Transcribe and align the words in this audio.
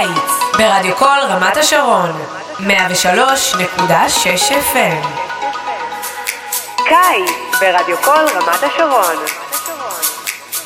קיץ 0.00 0.58
ברדיו 0.58 0.96
קול 0.96 1.18
רמת 1.28 1.56
השרון 1.56 2.10
103.6 2.58 2.62
FM 4.72 5.06
קיץ 6.76 7.60
ברדיו 7.60 7.96
קול 8.04 8.26
רמת 8.34 8.62
השרון 8.62 9.16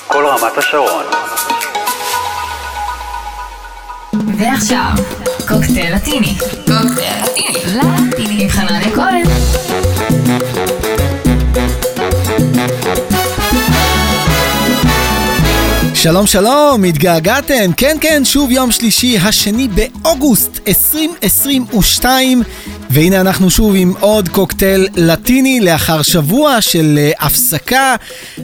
כל 0.08 0.26
רמת 0.26 0.58
השרון 0.58 1.04
ועכשיו, 4.38 5.04
קוקטייל 5.48 5.94
לטיני. 5.94 6.38
קוקטייל 6.38 7.22
לטיני. 7.22 7.78
לטיני 8.10 8.42
עם 8.42 8.48
חנניה 8.48 8.94
כהן. 8.94 9.24
שלום 16.04 16.26
שלום, 16.26 16.84
התגעגעתם? 16.84 17.70
כן 17.76 17.96
כן, 18.00 18.24
שוב 18.24 18.50
יום 18.50 18.70
שלישי, 18.70 19.18
השני 19.18 19.68
באוגוסט 19.68 20.60
2022 20.68 22.42
והנה 22.90 23.20
אנחנו 23.20 23.50
שוב 23.50 23.74
עם 23.76 23.92
עוד 24.00 24.28
קוקטייל 24.28 24.88
לטיני 24.96 25.60
לאחר 25.60 26.02
שבוע 26.02 26.60
של 26.60 26.98
uh, 26.98 27.24
הפסקה. 27.24 27.94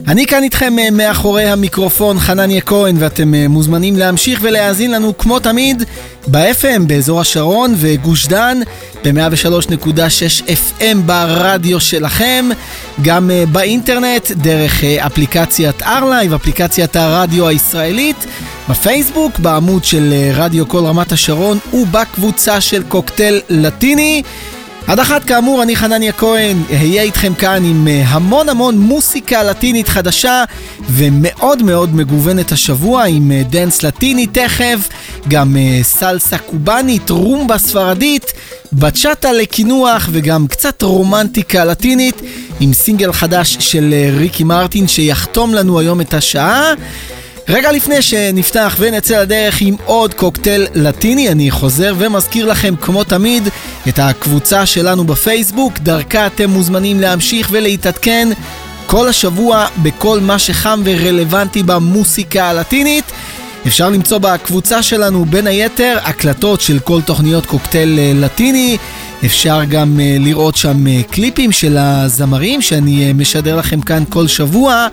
אני 0.07 0.25
כאן 0.25 0.43
איתכם 0.43 0.73
uh, 0.77 0.91
מאחורי 0.91 1.43
המיקרופון 1.43 2.19
חנניה 2.19 2.61
כהן 2.61 2.95
ואתם 2.99 3.33
uh, 3.33 3.47
מוזמנים 3.47 3.97
להמשיך 3.97 4.39
ולהאזין 4.41 4.91
לנו 4.91 5.17
כמו 5.17 5.39
תמיד 5.39 5.83
ב-FM 6.27 6.81
באזור 6.87 7.21
השרון 7.21 7.73
וגוש 7.77 8.27
דן 8.27 8.59
ב-103.6 9.03 10.43
FM 10.47 10.97
ברדיו 11.05 11.79
שלכם, 11.79 12.49
גם 13.01 13.31
באינטרנט 13.51 14.31
דרך 14.31 14.83
אפליקציית 14.83 15.83
ארלייב, 15.83 16.33
אפליקציית 16.33 16.95
הרדיו 16.95 17.47
הישראלית, 17.47 18.25
בפייסבוק, 18.69 19.39
בעמוד 19.39 19.83
של 19.83 20.13
רדיו 20.33 20.67
כל 20.67 20.85
רמת 20.85 21.11
השרון 21.11 21.59
ובקבוצה 21.73 22.61
של 22.61 22.83
קוקטייל 22.83 23.41
לטיני. 23.49 24.23
עד 24.87 24.99
אחת 24.99 25.23
כאמור, 25.23 25.63
אני 25.63 25.75
חנניה 25.75 26.11
כהן, 26.11 26.57
אהיה 26.69 27.01
איתכם 27.01 27.33
כאן 27.33 27.65
עם 27.65 27.87
המון 27.87 28.49
המון 28.49 28.77
מוסיקה 28.77 29.43
לטינית 29.43 29.87
חדשה 29.87 30.43
ומאוד 30.89 31.63
מאוד 31.63 31.95
מגוונת 31.95 32.51
השבוע 32.51 33.03
עם 33.03 33.31
דנס 33.49 33.83
לטיני 33.83 34.27
תכף, 34.27 34.89
גם 35.27 35.57
סלסה 35.83 36.37
קובאנית, 36.37 37.09
רומבה 37.09 37.57
ספרדית, 37.57 38.33
בצ'אטה 38.73 39.31
לקינוח 39.31 40.09
וגם 40.11 40.47
קצת 40.47 40.81
רומנטיקה 40.81 41.65
לטינית 41.65 42.21
עם 42.59 42.73
סינגל 42.73 43.11
חדש 43.11 43.57
של 43.59 43.93
ריקי 44.17 44.43
מרטין 44.43 44.87
שיחתום 44.87 45.53
לנו 45.53 45.79
היום 45.79 46.01
את 46.01 46.13
השעה. 46.13 46.73
רגע 47.47 47.71
לפני 47.71 48.01
שנפתח 48.01 48.75
ונצא 48.79 49.21
לדרך 49.21 49.61
עם 49.61 49.75
עוד 49.85 50.13
קוקטייל 50.13 50.67
לטיני, 50.75 51.29
אני 51.29 51.51
חוזר 51.51 51.93
ומזכיר 51.97 52.45
לכם 52.45 52.75
כמו 52.81 53.03
תמיד 53.03 53.47
את 53.87 53.99
הקבוצה 53.99 54.65
שלנו 54.65 55.03
בפייסבוק, 55.03 55.79
דרכה 55.79 56.27
אתם 56.27 56.49
מוזמנים 56.49 56.99
להמשיך 56.99 57.47
ולהתעדכן 57.51 58.29
כל 58.87 59.07
השבוע 59.07 59.67
בכל 59.83 60.19
מה 60.19 60.39
שחם 60.39 60.81
ורלוונטי 60.85 61.63
במוסיקה 61.63 62.49
הלטינית. 62.49 63.05
אפשר 63.67 63.89
למצוא 63.89 64.17
בקבוצה 64.17 64.83
שלנו 64.83 65.25
בין 65.25 65.47
היתר 65.47 65.97
הקלטות 66.03 66.61
של 66.61 66.79
כל 66.79 67.01
תוכניות 67.01 67.45
קוקטייל 67.45 67.99
לטיני, 68.15 68.77
אפשר 69.25 69.59
גם 69.69 69.99
uh, 69.99 70.23
לראות 70.23 70.55
שם 70.55 70.85
uh, 70.85 71.11
קליפים 71.11 71.51
של 71.51 71.77
הזמרים 71.77 72.61
שאני 72.61 73.11
uh, 73.11 73.13
משדר 73.13 73.55
לכם 73.55 73.81
כאן 73.81 74.03
כל 74.09 74.27
שבוע. 74.27 74.87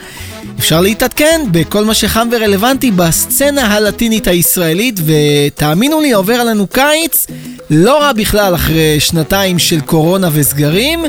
אפשר 0.59 0.81
להתעדכן 0.81 1.41
בכל 1.51 1.85
מה 1.85 1.95
שחם 1.95 2.29
ורלוונטי 2.33 2.91
בסצנה 2.91 3.75
הלטינית 3.75 4.27
הישראלית, 4.27 5.01
ותאמינו 5.05 6.01
לי, 6.01 6.13
עובר 6.13 6.35
עלינו 6.35 6.67
קיץ 6.67 7.27
לא 7.71 8.01
רע 8.01 8.13
בכלל 8.13 8.55
אחרי 8.55 9.01
שנתיים 9.01 9.59
של 9.59 9.81
קורונה 9.81 10.29
וסגרים. 10.33 11.05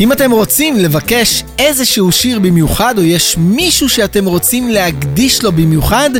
אם 0.00 0.12
אתם 0.12 0.30
רוצים 0.30 0.76
לבקש 0.76 1.44
איזשהו 1.58 2.12
שיר 2.12 2.38
במיוחד, 2.38 2.98
או 2.98 3.02
יש 3.02 3.36
מישהו 3.38 3.88
שאתם 3.88 4.24
רוצים 4.24 4.68
להקדיש 4.68 5.42
לו 5.42 5.52
במיוחד, 5.52 6.10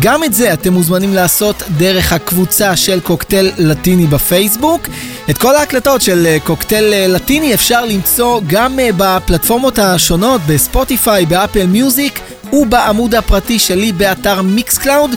גם 0.00 0.24
את 0.24 0.34
זה 0.34 0.52
אתם 0.52 0.72
מוזמנים 0.72 1.14
לעשות 1.14 1.62
דרך 1.76 2.12
הקבוצה 2.12 2.76
של 2.76 3.00
קוקטייל 3.00 3.50
לטיני 3.58 4.06
בפייסבוק. 4.06 4.88
את 5.30 5.38
כל 5.38 5.56
ההקלטות 5.56 6.02
של 6.02 6.36
קוקטייל 6.44 7.14
לטיני 7.14 7.54
אפשר 7.54 7.84
למצוא 7.84 8.40
גם 8.46 8.78
בפלטפורמות 8.96 9.78
השונות, 9.78 10.40
בספוטיפיי, 10.46 11.26
באפל 11.26 11.66
מיוזיק 11.66 12.20
ובעמוד 12.52 13.14
הפרטי 13.14 13.58
שלי 13.58 13.92
באתר 13.92 14.42
מיקס 14.42 14.78
קלאוד. 14.78 15.10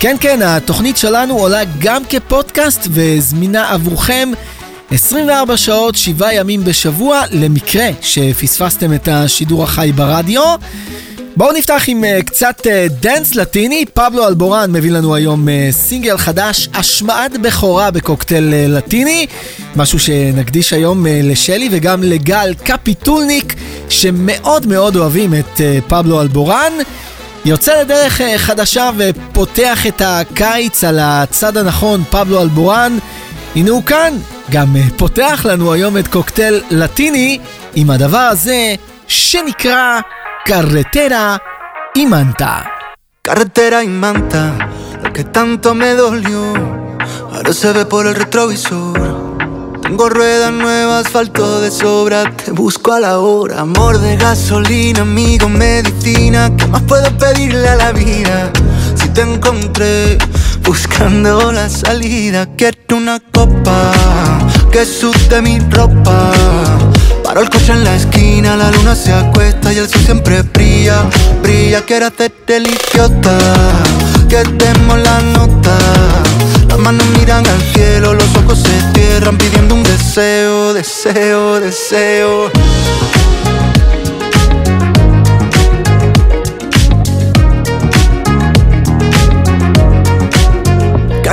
כן 0.00 0.16
כן, 0.20 0.42
התוכנית 0.42 0.96
שלנו 0.96 1.38
עולה 1.38 1.60
גם 1.78 2.02
כפודקאסט 2.04 2.88
וזמינה 2.90 3.70
עבורכם 3.70 4.32
24 4.94 5.56
שעות, 5.56 5.94
7 5.94 6.32
ימים 6.32 6.64
בשבוע, 6.64 7.22
למקרה 7.30 7.88
שפספסתם 8.00 8.94
את 8.94 9.08
השידור 9.08 9.62
החי 9.62 9.92
ברדיו. 9.94 10.42
בואו 11.36 11.52
נפתח 11.52 11.82
עם 11.86 12.04
uh, 12.04 12.22
קצת 12.22 12.66
דנס 13.00 13.32
uh, 13.32 13.36
לטיני, 13.38 13.84
פבלו 13.94 14.28
אלבורן 14.28 14.72
מביא 14.72 14.90
לנו 14.90 15.14
היום 15.14 15.48
uh, 15.48 15.50
סינגל 15.72 16.16
חדש, 16.16 16.68
השמעת 16.74 17.40
בכורה 17.40 17.90
בקוקטייל 17.90 18.48
uh, 18.52 18.70
לטיני, 18.70 19.26
משהו 19.76 19.98
שנקדיש 19.98 20.72
היום 20.72 21.06
uh, 21.06 21.08
לשלי 21.22 21.68
וגם 21.72 22.02
לגל 22.02 22.54
קפיטולניק, 22.64 23.54
שמאוד 23.88 24.66
מאוד 24.66 24.96
אוהבים 24.96 25.34
את 25.34 25.56
uh, 25.56 25.88
פבלו 25.88 26.20
אלבורן. 26.20 26.72
יוצא 27.44 27.80
לדרך 27.80 28.20
uh, 28.20 28.24
חדשה 28.36 28.90
ופותח 28.96 29.86
את 29.86 30.02
הקיץ 30.04 30.84
על 30.84 30.98
הצד 31.02 31.56
הנכון, 31.56 32.04
פבלו 32.10 32.42
אלבורן. 32.42 32.98
הנה 33.55 33.71
הוא 33.71 33.83
כאן, 33.83 34.13
גם 34.51 34.75
uh, 34.75 34.93
פותח 34.97 35.45
לנו 35.45 35.73
היום 35.73 35.97
את 35.97 36.07
קוקטייל 36.07 36.61
לטיני 36.71 37.39
עם 37.75 37.89
הדבר 37.89 38.17
הזה 38.17 38.75
שנקרא... 39.07 39.99
Carretera 40.49 41.39
y 41.93 42.07
manta. 42.07 42.71
Carretera 43.21 43.83
y 43.83 43.87
manta, 43.87 44.57
lo 45.03 45.13
que 45.13 45.23
tanto 45.23 45.75
me 45.75 45.93
dolió, 45.93 46.53
ahora 47.31 47.53
se 47.53 47.71
ve 47.71 47.85
por 47.85 48.07
el 48.07 48.15
retrovisor. 48.15 49.37
Tengo 49.83 50.09
ruedas 50.09 50.51
nuevas, 50.51 51.05
asfalto 51.05 51.61
de 51.61 51.69
sobra, 51.69 52.31
te 52.35 52.51
busco 52.51 52.93
a 52.93 52.99
la 52.99 53.19
hora. 53.19 53.59
Amor 53.59 53.99
de 53.99 54.17
gasolina, 54.17 55.01
amigo, 55.01 55.47
medicina, 55.49 56.49
¿qué 56.57 56.65
más 56.65 56.81
puedo 56.81 57.15
pedirle 57.19 57.69
a 57.69 57.75
la 57.75 57.91
vida? 57.91 58.51
Te 59.14 59.22
encontré 59.22 60.18
buscando 60.62 61.52
la 61.52 61.68
salida, 61.68 62.46
quiero 62.56 62.96
una 62.96 63.20
copa 63.32 63.92
que 64.72 64.84
sude 64.84 65.40
mi 65.40 65.60
ropa 65.70 66.32
Paro 67.24 67.40
el 67.40 67.48
coche 67.48 67.72
en 67.72 67.84
la 67.84 67.94
esquina, 67.96 68.54
la 68.54 68.70
luna 68.70 68.94
se 68.94 69.10
acuesta 69.10 69.72
y 69.72 69.78
el 69.78 69.88
sol 69.88 70.02
siempre 70.02 70.42
brilla, 70.42 71.04
brilla. 71.42 71.80
Quiero 71.80 72.06
hacerte 72.08 72.56
el 72.58 72.66
idiota, 72.66 73.38
que 74.28 74.42
demos 74.42 74.98
la 74.98 75.20
nota. 75.20 75.78
Las 76.68 76.78
manos 76.78 77.06
miran 77.18 77.46
al 77.46 77.62
cielo, 77.72 78.12
los 78.12 78.36
ojos 78.36 78.58
se 78.58 78.92
cierran 78.92 79.38
pidiendo 79.38 79.74
un 79.74 79.82
deseo, 79.84 80.74
deseo, 80.74 81.60
deseo. 81.60 82.50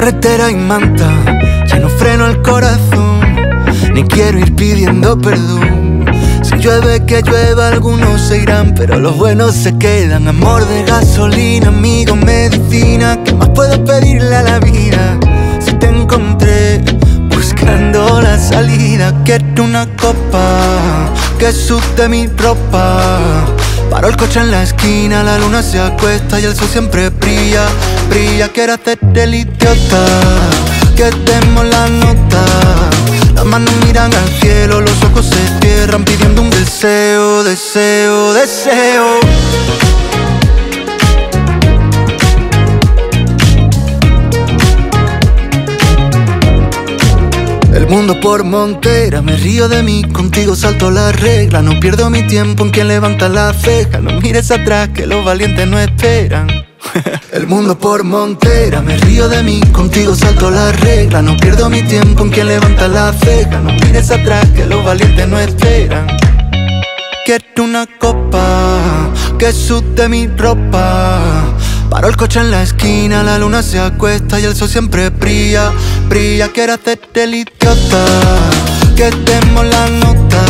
Carretera 0.02 0.50
y 0.50 0.56
manta, 0.56 1.12
ya 1.68 1.78
no 1.78 1.88
freno 1.88 2.26
el 2.26 2.42
corazón, 2.42 3.22
ni 3.94 4.04
quiero 4.04 4.40
ir 4.40 4.56
pidiendo 4.56 5.16
perdón 5.16 5.92
llueve 6.62 7.04
que 7.06 7.22
llueva, 7.24 7.70
algunos 7.70 8.22
se 8.22 8.38
irán, 8.38 8.74
pero 8.76 9.00
los 9.00 9.18
buenos 9.18 9.56
se 9.56 9.78
quedan. 9.78 10.28
Amor 10.28 10.66
de 10.68 10.84
gasolina, 10.84 11.70
amigo, 11.70 12.16
medicina, 12.16 13.20
¿qué 13.24 13.34
más 13.34 13.50
puedo 13.50 13.84
pedirle 13.84 14.36
a 14.36 14.44
la 14.44 14.60
vida? 14.60 15.20
Si 15.60 15.74
te 15.74 15.88
encontré 15.88 16.82
buscando 17.30 18.22
la 18.22 18.38
salida, 18.38 19.14
quiero 19.24 19.64
una 19.64 19.88
copa 19.98 21.10
que 21.40 21.52
sude 21.52 22.08
mi 22.08 22.28
ropa. 22.28 23.51
Paro 23.92 24.08
el 24.08 24.16
coche 24.16 24.40
en 24.40 24.52
la 24.52 24.64
esquina, 24.64 25.22
la 25.22 25.38
luna 25.38 25.62
se 25.62 25.78
acuesta 25.78 26.40
y 26.40 26.46
el 26.46 26.56
sol 26.56 26.70
siempre 26.72 27.10
brilla, 27.10 27.68
brilla. 28.10 28.48
Quiero 28.48 28.76
hacerte 28.76 29.24
el 29.24 29.36
idiota, 29.36 30.06
que 30.96 31.10
demos 31.26 31.66
la 31.66 31.88
nota. 31.90 32.46
Las 33.36 33.44
manos 33.44 33.74
miran 33.86 34.14
al 34.14 34.30
cielo, 34.40 34.80
los 34.80 35.04
ojos 35.04 35.26
se 35.26 35.60
cierran 35.60 36.06
pidiendo 36.06 36.42
un 36.42 36.50
deseo, 36.50 37.44
deseo, 37.44 38.34
deseo. 38.34 39.20
Mundo 47.92 48.18
por 48.22 48.46
montera, 48.46 49.22
me 49.22 49.36
río 49.36 49.68
de 49.68 49.84
mí, 49.84 50.02
contigo 50.14 50.56
salto 50.56 50.90
la 50.90 51.12
regla. 51.12 51.62
No 51.62 51.78
pierdo 51.78 52.10
mi 52.10 52.26
tiempo 52.26 52.64
en 52.64 52.70
quien 52.70 52.88
levanta 52.88 53.28
la 53.28 53.52
ceja. 53.54 54.00
No 54.00 54.14
mires 54.22 54.50
atrás, 54.50 54.90
que 54.94 55.06
los 55.06 55.26
valientes 55.26 55.68
no 55.68 55.78
esperan. 55.78 56.48
El 57.34 57.48
mundo 57.48 57.78
por 57.78 58.06
montera, 58.06 58.82
me 58.82 58.96
río 58.96 59.28
de 59.28 59.44
mí, 59.44 59.60
contigo 59.74 60.16
salto 60.16 60.50
la 60.50 60.72
regla. 60.72 61.22
No 61.22 61.36
pierdo 61.36 61.70
mi 61.70 61.84
tiempo 61.84 62.24
en 62.24 62.30
quien 62.30 62.48
levanta 62.48 62.88
la 62.88 63.12
ceja. 63.12 63.60
No 63.60 63.74
mires 63.74 64.10
atrás, 64.10 64.48
que 64.56 64.66
los 64.66 64.86
valientes 64.86 65.28
no 65.28 65.38
esperan. 65.38 66.08
Quiero 67.26 67.66
una 67.66 67.86
copa 68.00 68.80
que 69.38 69.52
sude 69.52 70.08
mi 70.08 70.28
ropa. 70.28 71.41
Paro 71.92 72.08
el 72.08 72.16
coche 72.16 72.40
en 72.40 72.52
la 72.52 72.64
esquina, 72.64 73.22
la 73.22 73.38
luna 73.38 73.62
se 73.62 73.78
acuesta 73.78 74.40
y 74.40 74.46
el 74.46 74.56
sol 74.56 74.70
siempre 74.70 75.10
brilla, 75.10 75.74
brilla. 76.08 76.48
Quiero 76.48 76.76
hacerte 76.76 77.26
el 77.26 77.36
idiota, 77.36 78.06
que 78.96 79.12
demos 79.26 79.66
la 79.66 79.90
nota. 79.90 80.42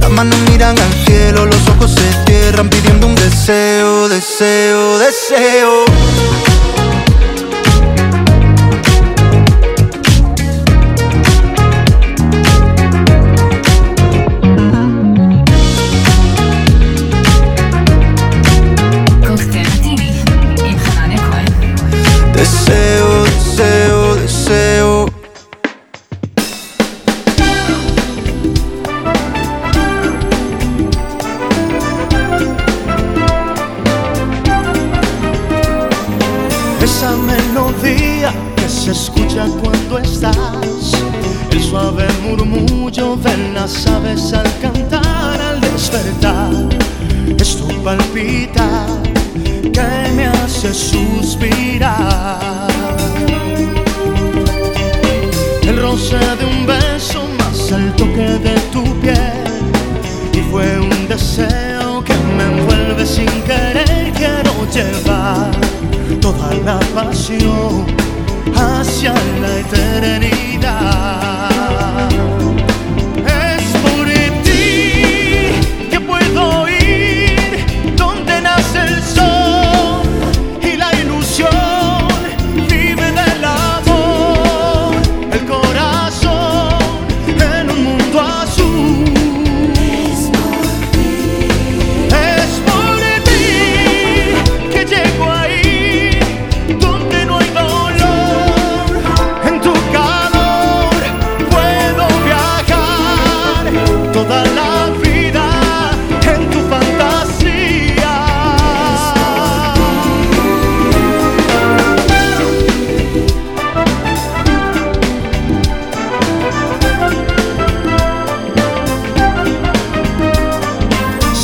Las 0.00 0.10
manos 0.12 0.38
miran 0.50 0.78
al 0.78 0.92
cielo, 1.04 1.44
los 1.44 1.68
ojos 1.68 1.90
se 1.90 2.24
cierran 2.24 2.70
pidiendo 2.70 3.06
un 3.06 3.14
deseo, 3.16 4.08
deseo. 4.08 4.98
Deseo, 4.98 5.84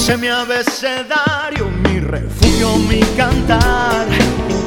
Se 0.02 0.16
mi 0.16 0.26
abecedario, 0.26 1.70
mi 1.84 2.00
refugio, 2.00 2.76
mi 2.76 2.98
cantar. 3.16 4.08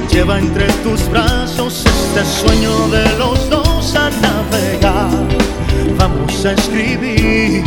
Lleva 0.10 0.40
entre 0.40 0.66
tus 0.82 1.10
brazos 1.10 1.84
este 1.86 2.24
sueño 2.24 2.88
de 2.88 3.18
los 3.18 3.50
dos 3.50 3.94
a 3.98 4.10
navegar. 4.22 5.10
Vamos 5.98 6.46
a 6.46 6.54
escribir 6.54 7.66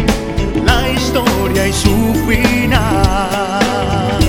la 0.64 0.88
historia 0.88 1.68
y 1.68 1.72
su 1.74 2.14
final. 2.26 4.27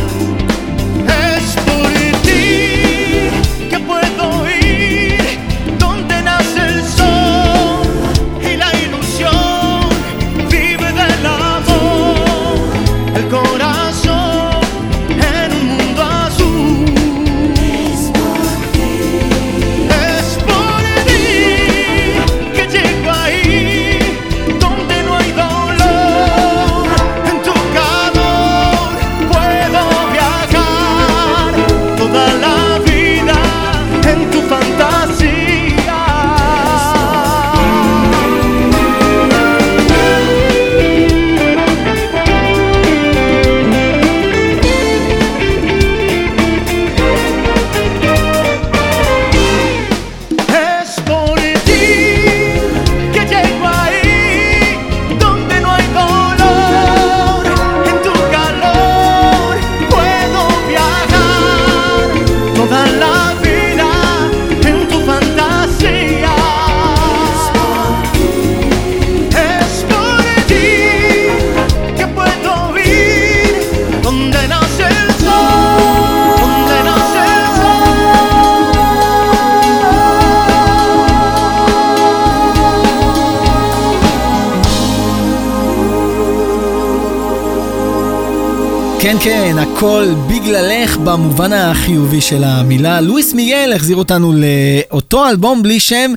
כן, 89.10 89.18
כן, 89.24 89.56
הכל 89.58 90.14
בגללך 90.28 90.98
במובן 90.98 91.54
החיובי 91.54 92.22
של 92.22 92.44
המילה. 92.44 93.02
לואיס 93.02 93.34
מיגל 93.34 93.74
החזיר 93.76 93.98
אותנו 93.98 94.34
לאותו 94.34 95.30
אלבום 95.30 95.64
בלי 95.64 95.80
שם, 95.80 96.14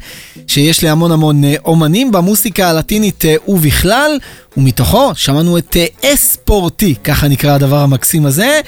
שיש 0.46 0.84
להמון 0.84 1.12
המון 1.12 1.44
אה, 1.44 1.54
אומנים 1.64 2.12
במוסיקה 2.12 2.70
הלטינית 2.70 3.24
אה, 3.24 3.34
ובכלל, 3.48 4.18
ומתוכו 4.56 5.10
שמענו 5.14 5.58
את 5.58 5.76
אה, 5.76 6.12
אספורטי, 6.14 6.94
ככה 7.04 7.28
נקרא 7.28 7.54
הדבר 7.54 7.78
המקסים 7.78 8.26
הזה. 8.26 8.60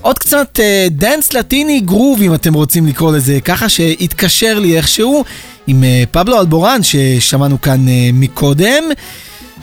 עוד 0.00 0.18
קצת 0.18 0.60
דאנס 0.90 1.32
לטיני 1.32 1.80
גרוב, 1.80 2.22
אם 2.22 2.34
אתם 2.34 2.54
רוצים 2.54 2.86
לקרוא 2.86 3.12
לזה 3.12 3.38
ככה, 3.44 3.68
שהתקשר 3.68 4.58
לי 4.58 4.76
איכשהו 4.76 5.24
עם 5.66 5.84
פבלו 6.10 6.40
אלבורן, 6.40 6.82
ששמענו 6.82 7.60
כאן 7.60 7.86
מקודם. 8.12 8.84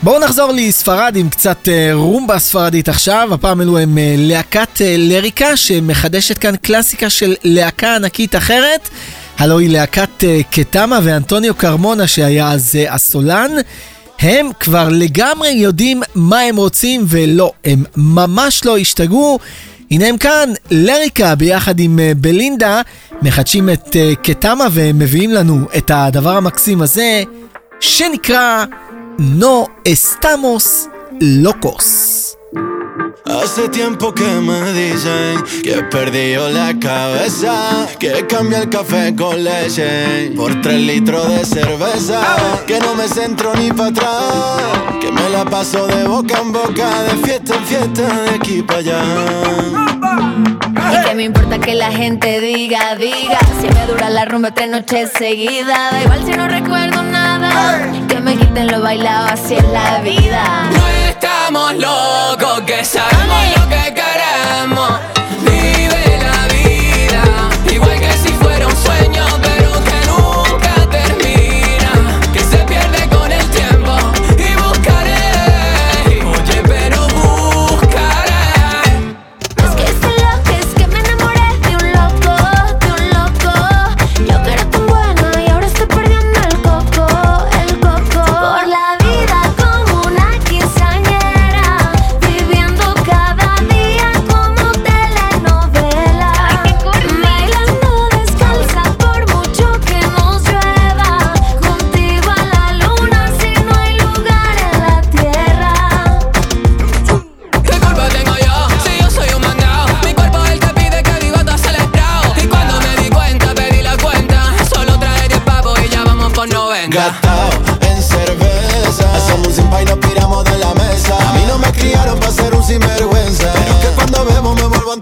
בואו 0.03 0.19
נחזור 0.19 0.51
לספרד 0.51 1.15
עם 1.15 1.29
קצת 1.29 1.67
אה, 1.67 1.89
רומבה 1.93 2.39
ספרדית 2.39 2.89
עכשיו, 2.89 3.29
הפעם 3.33 3.61
אלו 3.61 3.77
הם 3.77 3.97
אה, 3.97 4.15
להקת 4.17 4.81
אה, 4.81 4.95
לריקה 4.97 5.57
שמחדשת 5.57 6.37
כאן 6.37 6.55
קלאסיקה 6.55 7.09
של 7.09 7.35
להקה 7.43 7.95
ענקית 7.95 8.35
אחרת, 8.35 8.89
הלו 9.37 9.59
היא 9.59 9.69
להקת 9.69 10.23
קטמה 10.51 10.99
ואנטוניו 11.03 11.55
קרמונה 11.55 12.07
שהיה 12.07 12.51
אז 12.51 12.75
הסולן. 12.89 13.51
הם 14.19 14.49
כבר 14.59 14.89
לגמרי 14.91 15.49
יודעים 15.49 16.01
מה 16.15 16.39
הם 16.39 16.55
רוצים 16.55 17.05
ולא, 17.07 17.51
הם 17.65 17.83
ממש 17.95 18.65
לא 18.65 18.77
השתגעו. 18.77 19.39
הנה 19.91 20.07
הם 20.07 20.17
כאן, 20.17 20.49
לריקה 20.71 21.35
ביחד 21.35 21.79
עם 21.79 21.99
בלינדה 22.17 22.81
מחדשים 23.21 23.69
את 23.69 23.95
קטמה 24.23 24.65
ומביאים 24.71 25.31
לנו 25.31 25.59
את 25.77 25.91
הדבר 25.93 26.37
המקסים 26.37 26.81
הזה 26.81 27.23
שנקרא... 27.79 28.65
No 29.17 29.69
estamos 29.85 30.89
locos. 31.21 32.37
Hace 33.25 33.69
tiempo 33.69 34.13
que 34.13 34.25
me 34.25 34.73
dicen 34.73 35.41
que 35.63 35.75
he 35.75 35.83
perdido 35.83 36.49
la 36.49 36.77
cabeza, 36.77 37.87
que 37.97 38.27
cambia 38.27 38.59
el 38.59 38.69
café 38.69 39.15
con 39.15 39.41
leche 39.41 40.31
por 40.35 40.61
tres 40.61 40.81
litros 40.81 41.29
de 41.29 41.45
cerveza, 41.45 42.21
que 42.67 42.77
no 42.79 42.93
me 42.95 43.07
centro 43.07 43.53
ni 43.55 43.71
para 43.71 43.89
atrás, 43.89 44.61
que 44.99 45.11
me 45.11 45.29
la 45.29 45.45
paso 45.45 45.87
de 45.87 46.03
boca 46.05 46.39
en 46.41 46.51
boca, 46.51 47.03
de 47.03 47.25
fiesta 47.25 47.55
en 47.55 47.65
fiesta, 47.65 48.01
de 48.01 48.29
aquí 48.31 48.61
para 48.63 48.79
allá. 48.79 49.01
Y 50.91 51.07
que 51.07 51.15
me 51.15 51.23
importa 51.23 51.57
que 51.59 51.73
la 51.73 51.91
gente 51.91 52.41
diga, 52.41 52.95
diga, 52.95 53.39
si 53.61 53.67
me 53.69 53.87
dura 53.87 54.09
la 54.09 54.25
rumba 54.25 54.53
tres 54.53 54.69
noches 54.69 55.11
seguidas, 55.17 56.03
igual 56.03 56.25
si 56.25 56.31
no 56.33 56.47
recuerdo 56.47 57.01
nada 57.01 58.04
me 58.25 58.35
quiten 58.35 58.67
lo 58.71 58.81
bailado, 58.81 59.27
así 59.27 59.53
es 59.53 59.63
la 59.65 59.99
vida. 59.99 60.69
No 60.71 60.87
estamos 61.07 61.75
locos, 61.75 62.61
que 62.61 62.83
sabemos 62.83 63.54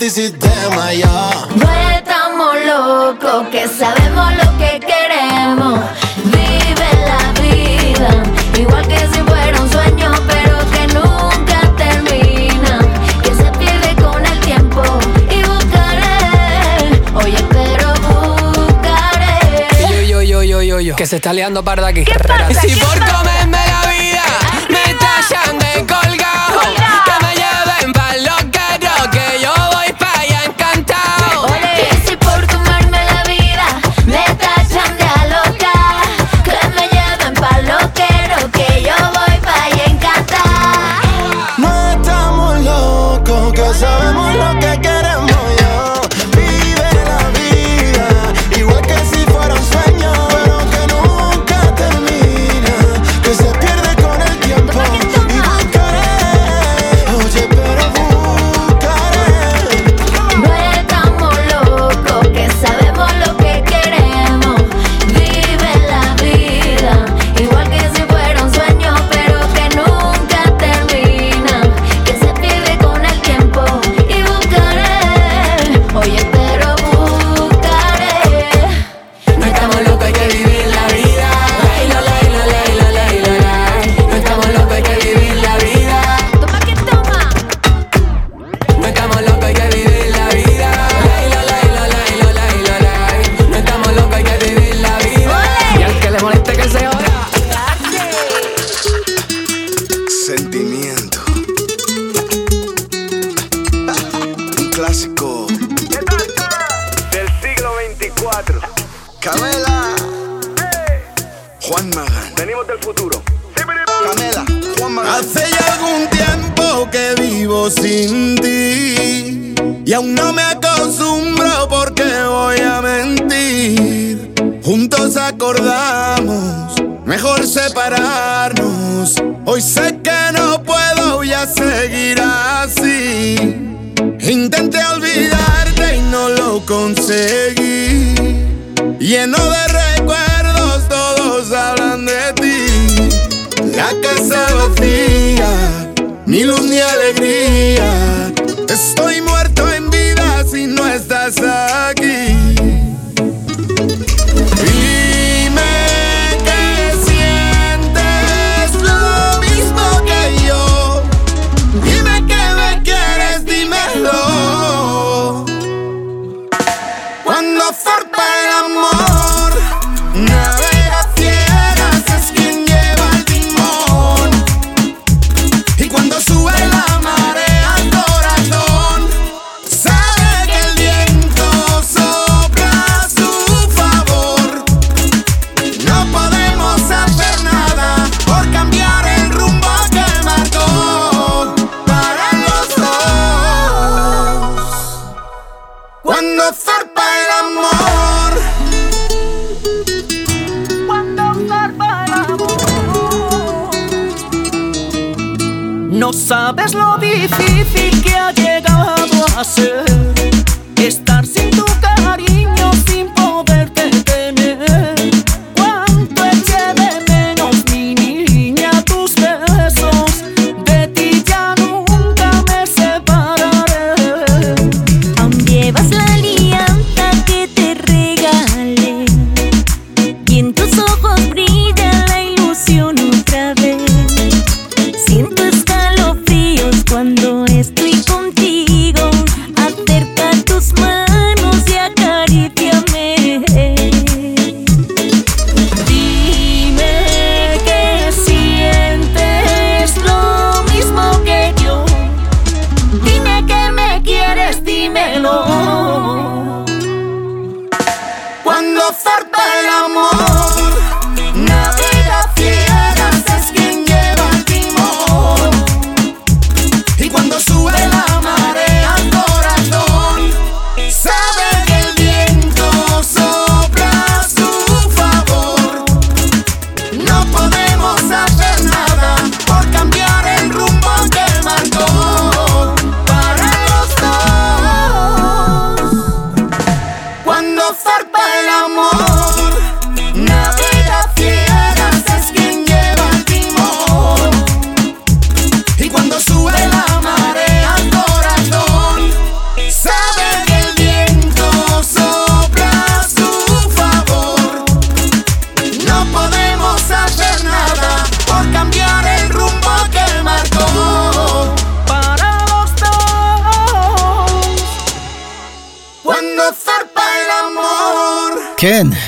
antisistema 0.03 0.93
ya. 0.93 1.47
No 1.55 1.71
estamos 1.95 2.55
locos, 2.65 3.47
que 3.49 3.69
sabemos 3.69 4.33
lo 4.35 4.57
que 4.57 4.81
queremos. 4.81 5.79
Vive 6.25 6.89
la 7.07 7.31
vida, 7.41 8.09
igual 8.59 8.85
que 8.85 8.99
si 8.99 9.19
fuera 9.21 9.61
un 9.61 9.71
sueño, 9.71 10.11
pero 10.27 10.57
que 10.71 10.87
nunca 10.93 11.61
termina. 11.77 12.79
Que 13.21 13.33
se 13.33 13.49
pierde 13.57 13.95
con 14.03 14.25
el 14.25 14.39
tiempo 14.41 14.83
y 15.31 15.41
buscaré. 15.43 17.01
Hoy 17.15 17.35
espero 17.35 17.93
buscaré. 18.01 19.37
Que 20.97 21.05
se 21.07 21.15
está 21.15 21.31
liando 21.31 21.63
parda 21.63 21.87
aquí. 21.87 22.03
¿Qué? 22.03 22.13
Y 22.49 22.55
si 22.55 22.75
por 22.77 22.99
comerme 22.99 23.72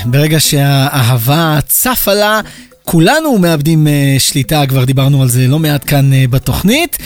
ברגע 0.06 0.40
שהאהבה 0.40 1.60
צפה 1.68 2.14
לה, 2.14 2.42
כולנו 2.84 3.38
מאבדים 3.38 3.88
אה, 3.88 4.16
שליטה, 4.20 4.64
כבר 4.66 4.84
דיברנו 4.84 5.22
על 5.22 5.30
זה 5.30 5.48
לא 5.48 5.60
מעט 5.60 5.82
כאן 5.88 6.14
אה, 6.14 6.26
בתוכנית. 6.30 6.98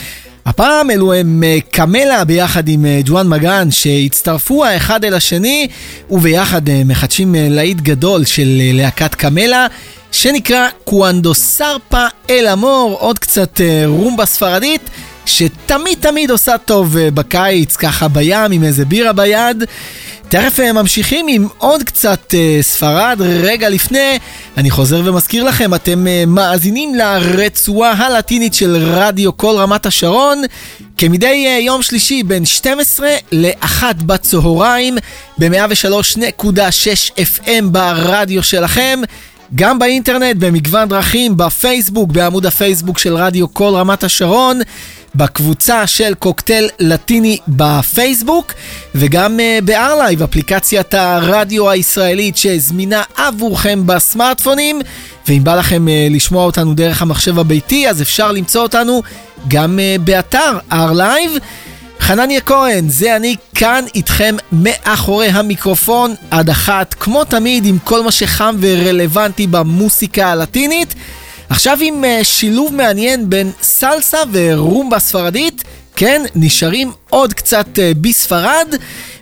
הפעם 0.46 0.90
אלו 0.90 1.12
הם 1.12 1.42
אה, 1.46 1.58
קמלה 1.70 2.24
ביחד 2.24 2.68
עם 2.68 2.86
ג'ואן 3.04 3.28
מגן 3.28 3.70
שהצטרפו 3.70 4.64
האחד 4.64 5.04
אל 5.04 5.14
השני 5.14 5.68
וביחד 6.10 6.62
מחדשים 6.84 7.34
להיט 7.38 7.80
גדול 7.80 8.24
של 8.24 8.60
להקת 8.74 9.14
קמלה 9.14 9.66
שנקרא 10.12 10.68
קואנדו 10.84 11.34
סרפה 11.34 12.06
אל 12.30 12.48
אמור, 12.52 12.96
עוד 13.00 13.18
קצת 13.18 13.60
רומבה 13.86 14.26
ספרדית 14.26 14.90
שתמיד 15.26 15.98
תמיד 16.00 16.30
עושה 16.30 16.58
טוב 16.58 16.96
בקיץ, 16.98 17.76
ככה 17.76 18.08
בים 18.08 18.52
עם 18.52 18.64
איזה 18.64 18.84
בירה 18.84 19.12
ביד. 19.12 19.64
תכף 20.30 20.60
אה, 20.60 20.72
ממשיכים 20.72 21.26
עם 21.28 21.48
עוד 21.58 21.82
קצת 21.82 22.34
אה, 22.34 22.58
ספרד. 22.62 23.16
רגע 23.20 23.68
לפני, 23.68 24.18
אני 24.56 24.70
חוזר 24.70 25.02
ומזכיר 25.04 25.44
לכם, 25.44 25.74
אתם 25.74 26.06
אה, 26.06 26.24
מאזינים 26.26 26.94
לרצועה 26.94 27.92
הלטינית 27.92 28.54
של 28.54 28.76
רדיו 28.76 29.36
כל 29.36 29.54
רמת 29.58 29.86
השרון, 29.86 30.42
כמדי 30.98 31.60
יום 31.66 31.82
שלישי 31.82 32.22
בין 32.22 32.44
12 32.44 33.08
ל-1 33.32 33.82
בצהריים, 34.06 34.96
ב-103.6 35.38 36.50
FM 37.18 37.64
ברדיו 37.64 38.42
שלכם. 38.42 39.00
גם 39.54 39.78
באינטרנט, 39.78 40.36
במגוון 40.36 40.88
דרכים, 40.88 41.36
בפייסבוק, 41.36 42.10
בעמוד 42.10 42.46
הפייסבוק 42.46 42.98
של 42.98 43.16
רדיו 43.16 43.54
כל 43.54 43.72
רמת 43.74 44.04
השרון, 44.04 44.60
בקבוצה 45.20 45.86
של 45.86 46.14
קוקטייל 46.14 46.68
לטיני 46.78 47.38
בפייסבוק, 47.48 48.52
וגם 48.94 49.38
uh, 49.38 49.64
בארלייב, 49.64 50.22
אפליקציית 50.22 50.94
הרדיו 50.94 51.70
הישראלית 51.70 52.36
שזמינה 52.36 53.02
עבורכם 53.16 53.86
בסמארטפונים, 53.86 54.80
ואם 55.28 55.44
בא 55.44 55.54
לכם 55.54 55.86
uh, 55.86 56.14
לשמוע 56.14 56.44
אותנו 56.44 56.74
דרך 56.74 57.02
המחשב 57.02 57.38
הביתי, 57.38 57.88
אז 57.88 58.02
אפשר 58.02 58.32
למצוא 58.32 58.62
אותנו 58.62 59.02
גם 59.48 59.78
uh, 59.78 60.00
באתר 60.00 60.58
ארלייב. 60.72 61.32
חנניה 62.00 62.40
כהן, 62.40 62.88
זה 62.88 63.16
אני 63.16 63.36
כאן 63.54 63.84
איתכם 63.94 64.36
מאחורי 64.52 65.28
המיקרופון 65.28 66.14
עד 66.30 66.50
אחת, 66.50 66.94
כמו 67.00 67.24
תמיד 67.24 67.66
עם 67.66 67.78
כל 67.84 68.02
מה 68.02 68.10
שחם 68.10 68.56
ורלוונטי 68.60 69.46
במוסיקה 69.46 70.32
הלטינית. 70.32 70.94
עכשיו 71.50 71.78
עם 71.80 72.04
uh, 72.04 72.24
שילוב 72.24 72.74
מעניין 72.74 73.30
בין 73.30 73.50
סלסה 73.62 74.18
ורומבה 74.32 74.98
ספרדית, 74.98 75.64
כן, 75.96 76.22
נשארים 76.34 76.92
עוד 77.10 77.34
קצת 77.34 77.66
uh, 77.66 77.98
בספרד, 78.00 78.74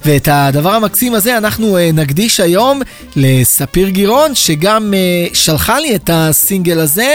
ואת 0.04 0.28
הדבר 0.32 0.74
המקסים 0.74 1.14
הזה 1.14 1.38
אנחנו 1.38 1.76
uh, 1.76 1.80
נקדיש 1.94 2.40
היום 2.40 2.82
לספיר 3.16 3.88
גירון, 3.88 4.34
שגם 4.34 4.94
שלחה 5.32 5.78
לי 5.78 5.94
את 5.96 6.10
הסינגל 6.12 6.78
הזה. 6.78 7.14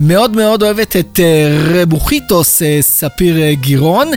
מאוד 0.00 0.36
מאוד 0.36 0.62
אוהבת 0.62 0.96
את 0.96 1.20
רבוכיטוס 1.74 2.62
ספיר 2.80 3.52
גירון. 3.52 4.10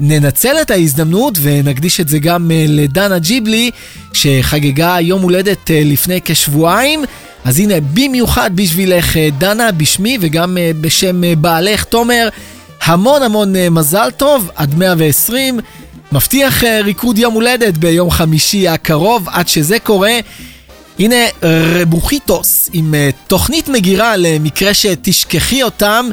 ננצל 0.00 0.56
את 0.62 0.70
ההזדמנות 0.70 1.38
ונקדיש 1.42 2.00
את 2.00 2.08
זה 2.08 2.18
גם 2.18 2.50
לדנה 2.68 3.18
ג'יבלי, 3.18 3.70
שחגגה 4.12 4.96
יום 5.00 5.22
הולדת 5.22 5.70
לפני 5.70 6.20
כשבועיים. 6.24 7.04
אז 7.44 7.58
הנה, 7.58 7.74
במיוחד 7.94 8.50
בשבילך, 8.54 9.16
uh, 9.16 9.18
דנה, 9.38 9.72
בשמי 9.72 10.18
וגם 10.20 10.56
uh, 10.56 10.76
בשם 10.80 11.22
uh, 11.22 11.38
בעלך, 11.38 11.84
תומר, 11.84 12.28
המון 12.84 13.22
המון 13.22 13.54
מזל 13.70 14.10
טוב, 14.16 14.50
עד 14.54 14.74
120. 14.74 15.60
מבטיח 16.12 16.64
ריקוד 16.64 17.18
יום 17.18 17.34
הולדת 17.34 17.78
ביום 17.78 18.10
חמישי 18.10 18.68
הקרוב, 18.68 19.28
עד 19.28 19.48
שזה 19.48 19.78
קורה. 19.78 20.18
הנה 20.98 21.16
רבוכיטוס 21.80 22.70
עם 22.72 22.94
תוכנית 23.26 23.68
מגירה 23.68 24.16
למקרה 24.16 24.74
שתשכחי 24.74 25.62
אותם. 25.62 26.08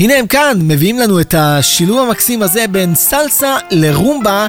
הנה 0.00 0.14
הם 0.14 0.26
כאן, 0.26 0.58
מביאים 0.60 0.98
לנו 0.98 1.20
את 1.20 1.34
השילוב 1.38 2.08
המקסים 2.08 2.42
הזה 2.42 2.64
בין 2.70 2.94
סלסה 2.94 3.56
לרומבה, 3.70 4.46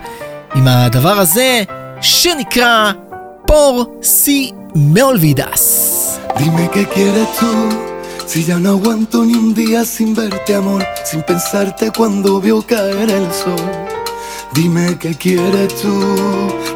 עם 0.55 0.67
הדבר 0.67 1.19
הזה 1.19 1.63
שנקרא 2.01 2.91
por 3.49 3.97
Si 4.03 4.53
Me 4.75 5.01
Olvidas. 5.01 6.19
Dime 6.37 6.69
qué 6.71 6.85
quieres 6.85 7.27
tú. 7.39 7.47
Si 8.27 8.45
ya 8.45 8.59
no 8.59 8.69
aguanto 8.77 9.25
ni 9.25 9.33
un 9.33 9.55
día 9.55 9.83
sin 9.85 10.13
verte, 10.13 10.53
amor, 10.53 10.85
sin 11.03 11.23
pensarte 11.23 11.91
cuando 11.91 12.39
vio 12.39 12.61
caer 12.61 13.09
el 13.09 13.33
sol. 13.33 13.55
Dime 14.53 14.99
qué 14.99 15.15
quieres 15.15 15.81
tú, 15.81 15.99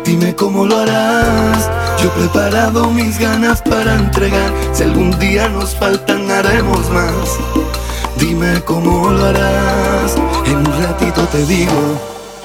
dime 0.04 0.34
cómo 0.36 0.66
lo 0.66 0.80
harás. 0.80 1.70
Yo 2.02 2.08
he 2.08 2.22
preparado 2.22 2.90
mis 2.90 3.20
ganas 3.20 3.62
para 3.62 3.94
entregar. 3.94 4.52
Si 4.74 4.82
algún 4.82 5.12
día 5.20 5.48
nos 5.50 5.76
faltan, 5.76 6.32
haremos 6.32 6.90
más. 6.90 7.38
Dime 8.18 8.64
cómo 8.66 9.12
lo 9.12 9.26
harás. 9.26 10.16
En 10.48 10.58
un 10.58 10.84
ratito 10.84 11.22
te 11.28 11.46
digo 11.46 12.00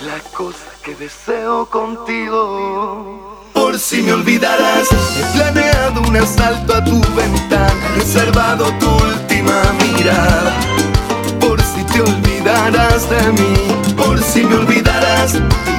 la 0.04 0.20
cosa 0.36 0.68
que 0.82 0.94
deseo 0.96 1.64
contigo. 1.70 3.37
Por 3.58 3.76
si 3.76 4.02
me 4.02 4.12
olvidarás, 4.12 4.88
he 5.18 5.36
planeado 5.36 6.02
un 6.02 6.16
asalto 6.16 6.76
a 6.76 6.84
tu 6.84 7.00
ventana, 7.16 7.88
reservado 7.96 8.66
tu 8.78 8.88
última 8.88 9.60
mirada. 9.82 10.52
Por 11.40 11.60
si 11.60 11.82
te 11.82 12.00
olvidarás 12.00 13.10
de 13.10 13.32
mí, 13.32 13.54
por 13.96 14.22
si 14.22 14.44
me 14.44 14.54
olvidarás, 14.54 15.34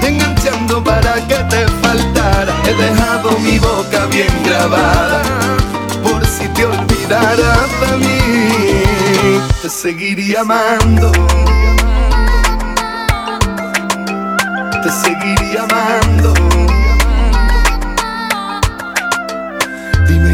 enganchando 0.05 0.83
para 0.83 1.25
que 1.25 1.35
te 1.49 1.65
faltara. 1.81 2.53
He 2.67 2.73
dejado 2.73 3.39
mi 3.39 3.57
boca 3.59 4.07
bien 4.07 4.33
grabada, 4.43 5.21
por 6.03 6.25
si 6.25 6.49
te 6.49 6.65
olvidarás 6.65 7.69
de 7.81 7.97
mí, 7.97 9.41
te 9.61 9.69
seguiría 9.69 10.41
amando. 10.41 11.13
te 14.81 14.89
seguiría 14.91 15.63
amando. 15.63 16.38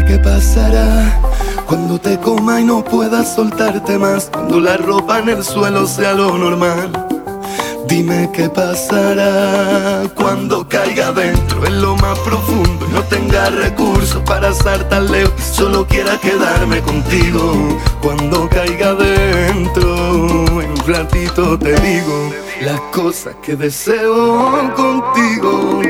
Qué 0.06 0.18
pasará 0.18 1.20
cuando 1.66 1.98
te 1.98 2.18
coma 2.18 2.60
y 2.60 2.64
no 2.64 2.84
puedas 2.84 3.34
soltarte 3.34 3.98
más, 3.98 4.30
cuando 4.32 4.60
la 4.60 4.76
ropa 4.76 5.18
en 5.18 5.28
el 5.30 5.44
suelo 5.44 5.86
sea 5.86 6.14
lo 6.14 6.38
normal. 6.38 6.90
Dime 7.88 8.30
qué 8.32 8.48
pasará 8.48 10.02
cuando 10.14 10.68
caiga 10.68 11.12
dentro 11.12 11.64
en 11.66 11.80
lo 11.80 11.96
más 11.96 12.18
profundo 12.20 12.86
y 12.88 12.92
no 12.92 13.02
tenga 13.04 13.48
recursos 13.50 14.22
para 14.22 14.48
estar 14.48 14.88
tan 14.88 15.10
lejos. 15.10 15.40
Solo 15.40 15.86
quiera 15.86 16.18
quedarme 16.18 16.80
contigo 16.80 17.78
cuando 18.02 18.48
caiga 18.48 18.94
dentro. 18.94 20.60
En 20.62 20.70
un 20.70 20.86
ratito 20.86 21.58
te 21.58 21.78
digo 21.80 22.32
las 22.60 22.80
cosas 22.92 23.36
que 23.42 23.54
deseo 23.54 24.72
contigo. 24.74 25.80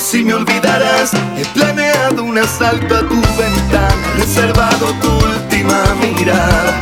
Si 0.00 0.24
me 0.24 0.32
olvidarás, 0.32 1.12
he 1.36 1.44
planeado 1.52 2.24
un 2.24 2.38
asalto 2.38 2.96
a 2.96 3.00
tu 3.00 3.20
ventana, 3.38 4.14
reservado 4.16 4.86
tu 4.94 5.10
última 5.10 5.84
mirada 6.00 6.80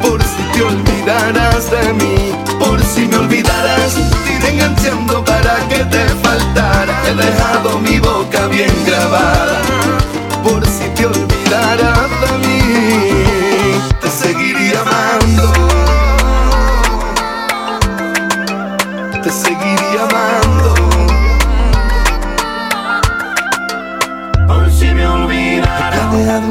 por 0.00 0.22
si 0.22 0.42
te 0.54 0.62
olvidaras 0.62 1.70
de 1.70 1.92
mí, 1.92 2.32
por 2.58 2.82
si 2.82 3.06
me 3.06 3.18
olvidaras, 3.18 3.94
te 4.24 4.32
iré 4.32 4.54
enganchando 4.54 5.22
para 5.22 5.54
que 5.68 5.84
te 5.84 6.08
faltara. 6.22 7.02
He 7.06 7.14
dejado 7.14 7.78
mi 7.78 8.00
boca 8.00 8.46
bien 8.46 8.72
grabada, 8.86 9.60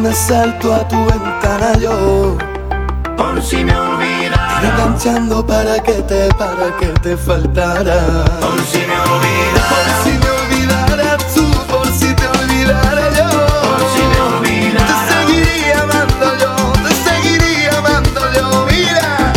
Asalto 0.09 0.73
a 0.73 0.87
tu 0.87 1.05
ventana 1.05 1.77
yo. 1.77 2.35
Por 3.15 3.39
si 3.43 3.63
me 3.63 3.77
olvidara 3.77 4.59
Enganchando 4.63 5.45
para 5.45 5.77
que 5.83 6.01
te, 6.01 6.33
para 6.33 6.75
que 6.79 6.87
te 7.03 7.15
faltara. 7.15 8.25
Por 8.41 8.59
si 8.65 8.79
me 8.79 8.97
olvidara 8.99 9.69
Por 9.69 9.87
si 10.03 10.17
me 10.17 10.29
olvidara 10.39 11.17
tú, 11.35 11.45
por 11.71 11.87
si 11.91 12.11
te 12.15 12.27
olvidara 12.27 13.05
yo. 13.19 13.29
Por 13.69 13.81
si 13.93 14.01
me 14.11 14.19
olvidara 14.19 14.87
Te 14.87 15.13
seguiría 15.13 15.81
amando 15.83 16.27
yo, 16.41 16.55
te 16.87 16.93
seguiría 17.07 17.77
amando 17.77 18.21
yo, 18.33 18.65
mira. 18.65 19.33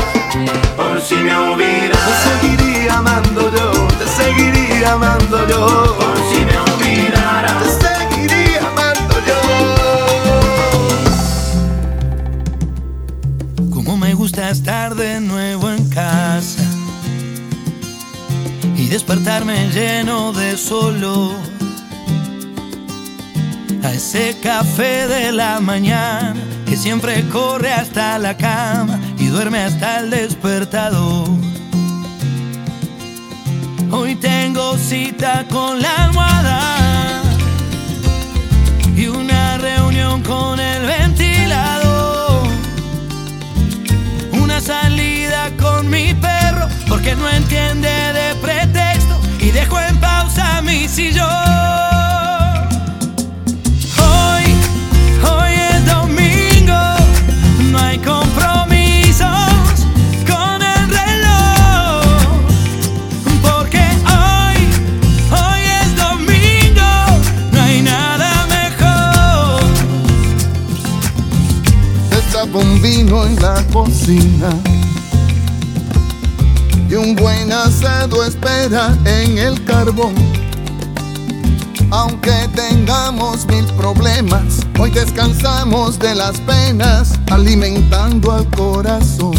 Por 0.74 1.00
si 1.02 1.16
me 1.16 1.36
olvidara 1.36 2.00
Te 2.06 2.14
seguiría 2.30 2.96
amando 2.96 3.50
yo, 3.50 3.88
te 3.98 4.06
seguiría 4.08 4.92
amando 4.92 5.48
yo 5.48 5.91
despertarme 18.92 19.70
lleno 19.70 20.34
de 20.34 20.58
solo 20.58 21.32
a 23.82 23.90
ese 23.90 24.36
café 24.42 25.08
de 25.08 25.32
la 25.32 25.60
mañana 25.60 26.34
que 26.66 26.76
siempre 26.76 27.26
corre 27.30 27.72
hasta 27.72 28.18
la 28.18 28.36
cama 28.36 29.00
y 29.16 29.28
duerme 29.28 29.60
hasta 29.60 30.00
el 30.00 30.10
despertador. 30.10 31.26
Hoy 33.90 34.14
tengo 34.16 34.76
cita 34.76 35.46
con 35.50 35.80
la 35.80 36.04
almohada 36.04 37.22
y 38.94 39.06
una 39.06 39.56
reunión 39.56 40.22
con 40.22 40.60
el 40.60 40.84
ventilador 40.84 42.46
una 44.32 44.60
salida 44.60 45.50
con 45.58 45.88
mi 45.88 46.12
perro 46.12 46.68
porque 46.88 47.14
no 47.16 47.26
entiende 47.30 48.11
sillón. 50.92 51.26
Hoy, 53.96 54.44
hoy 55.24 55.52
es 55.70 55.86
domingo, 55.86 56.82
no 57.70 57.78
hay 57.78 57.98
compromisos 57.98 59.26
con 60.26 60.60
el 60.60 60.88
reloj. 60.90 62.04
Porque 63.40 63.82
hoy, 64.04 64.58
hoy 65.32 65.62
es 65.80 65.96
domingo, 65.96 66.92
no 67.52 67.62
hay 67.62 67.80
nada 67.80 68.46
mejor. 68.48 69.62
Destapa 72.10 72.58
un 72.58 72.82
vino 72.82 73.24
en 73.24 73.40
la 73.40 73.64
cocina 73.72 74.50
y 76.90 76.94
un 76.94 77.16
buen 77.16 77.50
asado 77.50 78.26
espera 78.26 78.94
en 79.06 79.38
el 79.38 79.64
carbón. 79.64 80.41
Aunque 81.94 82.48
tengamos 82.54 83.44
mil 83.48 83.66
problemas, 83.74 84.60
hoy 84.80 84.90
descansamos 84.90 85.98
de 85.98 86.14
las 86.14 86.40
penas, 86.40 87.12
alimentando 87.30 88.32
al 88.32 88.48
corazón. 88.48 89.34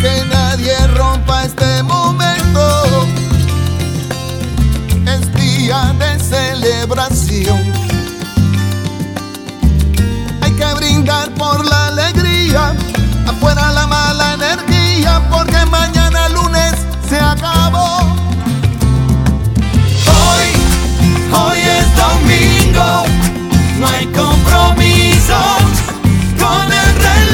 Que 0.00 0.24
nadie 0.30 0.76
rompa 0.96 1.44
este 1.44 1.82
momento, 1.82 3.04
es 5.06 5.34
día 5.34 5.92
de 5.98 6.20
celebración. 6.20 7.60
Hay 10.40 10.52
que 10.52 10.74
brindar 10.76 11.34
por 11.34 11.66
la 11.66 11.88
alegría, 11.88 12.76
afuera 13.26 13.72
la 13.72 13.88
mala 13.88 14.34
energía, 14.34 15.20
porque 15.32 15.66
mañana 15.66 16.28
lunes 16.28 16.74
se 17.08 17.16
acabó. 17.18 17.99
No 23.78 23.86
hay 23.86 24.06
compromisos 24.06 25.62
con 26.38 26.72
el 26.72 26.94
reloj. 26.96 27.29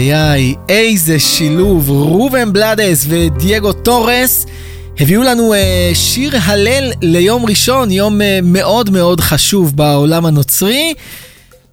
איי 0.00 0.12
איי 0.12 0.54
איזה 0.68 1.18
שילוב. 1.18 1.88
רובן 1.88 2.52
בלאדס 2.52 3.04
ודייגו 3.08 3.72
טורס 3.72 4.46
הביאו 5.00 5.22
לנו 5.22 5.54
אה, 5.54 5.90
שיר 5.94 6.32
הלל 6.42 6.92
ליום 7.02 7.46
ראשון, 7.46 7.90
יום 7.90 8.22
אה, 8.22 8.38
מאוד 8.42 8.90
מאוד 8.90 9.20
חשוב 9.20 9.76
בעולם 9.76 10.26
הנוצרי. 10.26 10.94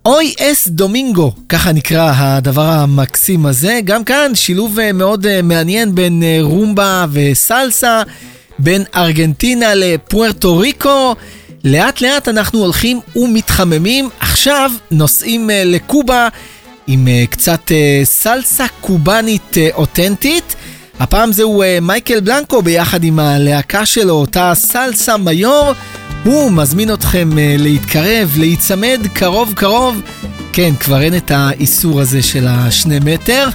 אוי 0.05 0.33
אס 0.39 0.67
דומינגו, 0.67 1.31
ככה 1.49 1.71
נקרא 1.71 2.13
הדבר 2.15 2.69
המקסים 2.69 3.45
הזה. 3.45 3.79
גם 3.85 4.03
כאן 4.03 4.31
שילוב 4.35 4.79
אה, 4.79 4.91
מאוד 4.91 5.25
אה, 5.25 5.41
מעניין 5.41 5.95
בין 5.95 6.23
אה, 6.23 6.37
רומבה 6.41 7.05
וסלסה, 7.11 8.01
בין 8.59 8.83
ארגנטינה 8.95 9.75
לפוארטו 9.75 10.57
ריקו. 10.57 11.15
לאט 11.63 12.01
לאט 12.01 12.27
אנחנו 12.27 12.59
הולכים 12.59 12.99
ומתחממים. 13.15 14.09
עכשיו 14.19 14.71
נוסעים 14.91 15.49
אה, 15.49 15.63
לקובה 15.65 16.27
עם 16.87 17.07
אה, 17.07 17.23
קצת 17.29 17.71
אה, 17.71 18.01
סלסה 18.03 18.65
קובאנית 18.81 19.57
אה, 19.57 19.69
אותנטית. 19.73 20.55
הפעם 20.99 21.31
זהו 21.31 21.63
מייקל 21.81 22.19
בלנקו 22.19 22.61
ביחד 22.61 23.03
עם 23.03 23.19
הלהקה 23.19 23.85
שלו, 23.85 24.13
אותה 24.13 24.51
סלסה 24.55 25.17
מיור. 25.17 25.73
הוא 26.23 26.51
מזמין 26.51 26.93
אתכם 26.93 27.29
להתקרב, 27.35 28.35
להיצמד 28.37 28.99
קרוב 29.13 29.53
קרוב. 29.55 30.01
כן, 30.53 30.71
כבר 30.79 31.01
אין 31.01 31.17
את 31.17 31.31
האיסור 31.31 32.01
הזה 32.01 32.21
של 32.21 32.47
השני 32.47 32.99
מטר. 33.05 33.47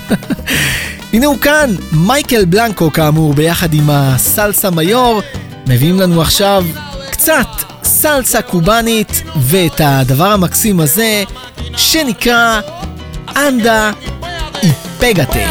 הנה 1.13 1.27
הוא 1.27 1.39
כאן, 1.39 1.75
מייקל 1.93 2.45
בלנקו 2.45 2.93
כאמור, 2.93 3.35
ביחד 3.35 3.75
עם 3.75 3.91
הסלסה 3.91 4.71
מיור, 4.71 5.23
מביאים 5.67 6.01
לנו 6.01 6.23
עכשיו 6.23 6.65
קצת 7.11 7.49
סלסה 7.85 8.43
קובאנית, 8.43 9.23
ואת 9.37 9.81
הדבר 9.85 10.33
המקסים 10.33 10.81
הזה, 10.81 11.25
שנקרא 11.77 12.61
Anda 13.35 13.95
y 14.63 14.73
pégate. 14.99 15.47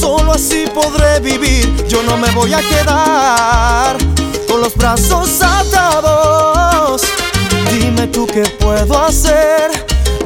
solo 0.00 0.34
así 0.34 0.66
podré 0.72 1.18
vivir, 1.18 1.84
yo 1.88 2.00
no 2.04 2.16
me 2.16 2.30
voy 2.30 2.54
a 2.54 2.60
quedar 2.60 3.98
con 4.48 4.60
los 4.60 4.76
brazos 4.76 5.42
atados. 5.42 7.02
Dime 7.72 8.06
tú 8.06 8.24
qué 8.28 8.42
puedo 8.60 8.96
hacer 9.04 9.72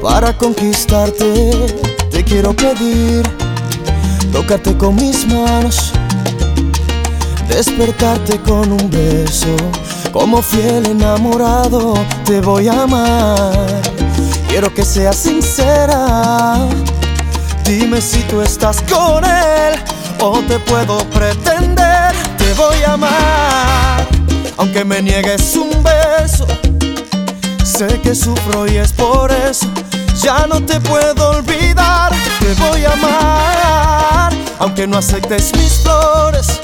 para 0.03 0.37
conquistarte. 0.37 1.51
Te 2.11 2.23
quiero 2.23 2.55
pedir, 2.55 3.23
tocarte 4.31 4.77
con 4.77 4.95
mis 4.97 5.27
manos, 5.27 5.93
despertarte 7.49 8.39
con 8.41 8.71
un 8.71 8.91
beso. 8.91 9.57
Como 10.13 10.43
fiel 10.43 10.85
enamorado 10.85 11.95
te 12.27 12.43
voy 12.43 12.69
a 12.69 12.83
amar. 12.83 13.81
Quiero 14.47 14.75
que 14.75 14.85
seas 14.85 15.17
sincera. 15.17 16.69
Dime 17.65 18.01
si 18.01 18.21
tú 18.23 18.41
estás 18.41 18.83
con 18.83 19.25
él 19.25 19.75
o 20.21 20.41
te 20.41 20.59
puedo 20.59 20.99
pretender. 21.11 22.15
Te 22.39 22.53
voy 22.55 22.83
a 22.87 22.93
amar, 22.93 24.07
aunque 24.57 24.85
me 24.85 25.03
niegues 25.03 25.57
un 25.57 25.71
beso. 25.83 26.47
Sé 27.65 28.01
que 28.01 28.15
sufro 28.15 28.67
y 28.67 28.77
es 28.77 28.93
por 28.93 29.33
eso 29.33 29.69
ya 30.25 30.47
no 30.47 30.65
te 30.65 30.81
puedo 30.81 31.31
olvidar. 31.31 32.13
Te 32.41 32.55
voy 32.55 32.85
a 32.85 32.93
amar, 32.93 34.33
aunque 34.59 34.87
no 34.87 34.99
aceptes 34.99 35.53
mis 35.57 35.81
flores, 35.83 36.61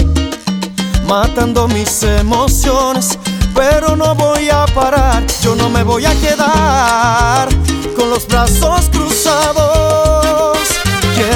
matando 1.06 1.68
mis 1.68 2.02
emociones. 2.02 3.18
Pero 3.54 3.96
no 3.96 4.14
voy 4.14 4.48
a 4.48 4.64
parar, 4.66 5.24
yo 5.42 5.54
no 5.54 5.68
me 5.68 5.82
voy 5.82 6.06
a 6.06 6.14
quedar 6.14 7.48
con 7.96 8.08
los 8.08 8.26
brazos 8.26 8.88
cruzados. 8.90 10.09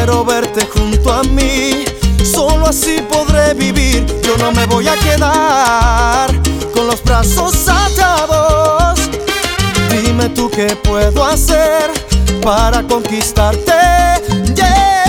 Quiero 0.05 0.23
verte 0.23 0.67
junto 0.67 1.11
a 1.11 1.23
mí, 1.23 1.87
solo 2.23 2.67
así 2.67 2.99
podré 3.09 3.55
vivir. 3.55 4.05
Yo 4.23 4.37
no 4.37 4.53
me 4.53 4.67
voy 4.67 4.87
a 4.87 4.97
quedar 4.97 6.31
con 6.75 6.88
los 6.88 7.03
brazos 7.03 7.67
atados. 7.67 9.01
Dime 9.88 10.29
tú 10.29 10.51
qué 10.51 10.77
puedo 10.77 11.25
hacer 11.25 11.90
para 12.43 12.83
conquistarte. 12.83 13.73
Yeah. 14.55 15.04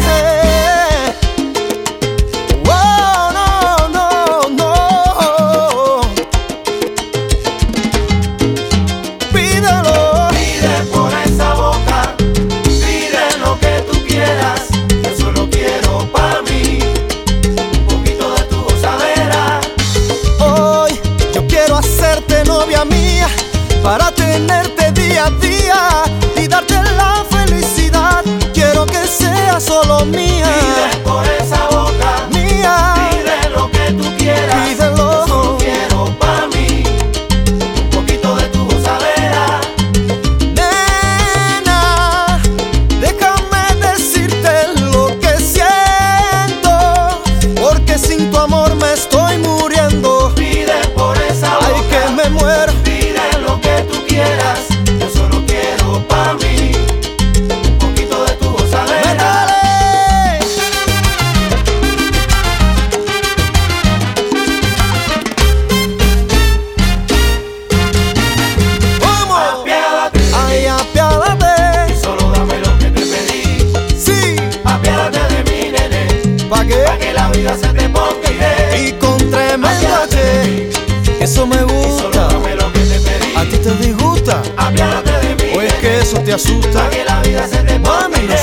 Eso 86.16 86.24
te 86.24 86.34
asusta? 86.34 86.70
pa' 86.72 86.90
que 86.90 87.04
la 87.04 87.22
vida 87.22 87.48
se 87.48 87.58
te 87.64 87.80
Mami, 87.80 88.28
no 88.28 88.36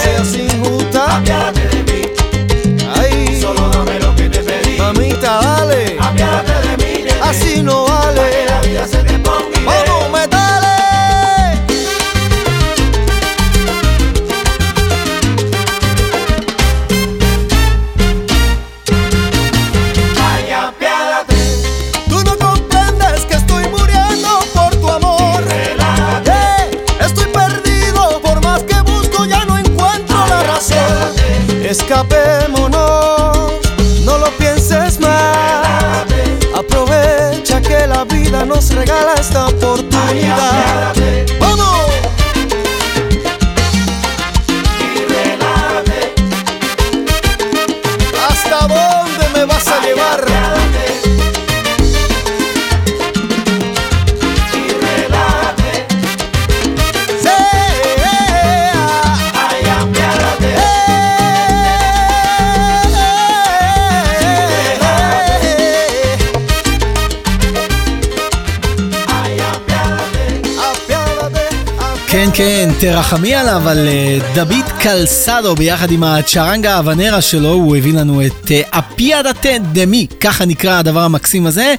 תרחמי 72.83 73.35
עליו, 73.35 73.69
על 73.69 73.89
אה, 73.89 74.19
דוד 74.35 74.65
קלסדו 74.81 75.55
ביחד 75.55 75.91
עם 75.91 76.05
הצ'רנגה 76.05 76.77
האבנרה 76.77 77.21
שלו, 77.21 77.49
הוא 77.49 77.77
הביא 77.77 77.93
לנו 77.93 78.27
את 78.27 78.51
אה, 78.51 78.61
אפיאדה 78.71 79.31
דמי, 79.73 80.07
ככה 80.21 80.45
נקרא 80.45 80.79
הדבר 80.79 81.01
המקסים 81.01 81.47
הזה. 81.47 81.75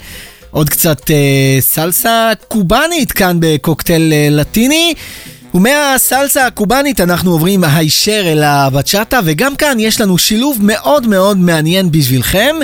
עוד 0.51 0.69
קצת 0.69 1.11
אה, 1.11 1.57
סלסה 1.59 2.31
קובאנית 2.47 3.11
כאן 3.11 3.37
בקוקטייל 3.39 4.13
לטיני. 4.31 4.93
ומהסלסה 5.53 6.47
הקובאנית 6.47 7.01
אנחנו 7.01 7.31
עוברים 7.31 7.63
הישר 7.63 8.23
אל 8.25 8.43
הבצ'אטה, 8.43 9.19
וגם 9.25 9.55
כאן 9.55 9.79
יש 9.79 10.01
לנו 10.01 10.17
שילוב 10.17 10.57
מאוד 10.61 11.07
מאוד 11.07 11.37
מעניין 11.37 11.91
בשבילכם. 11.91 12.55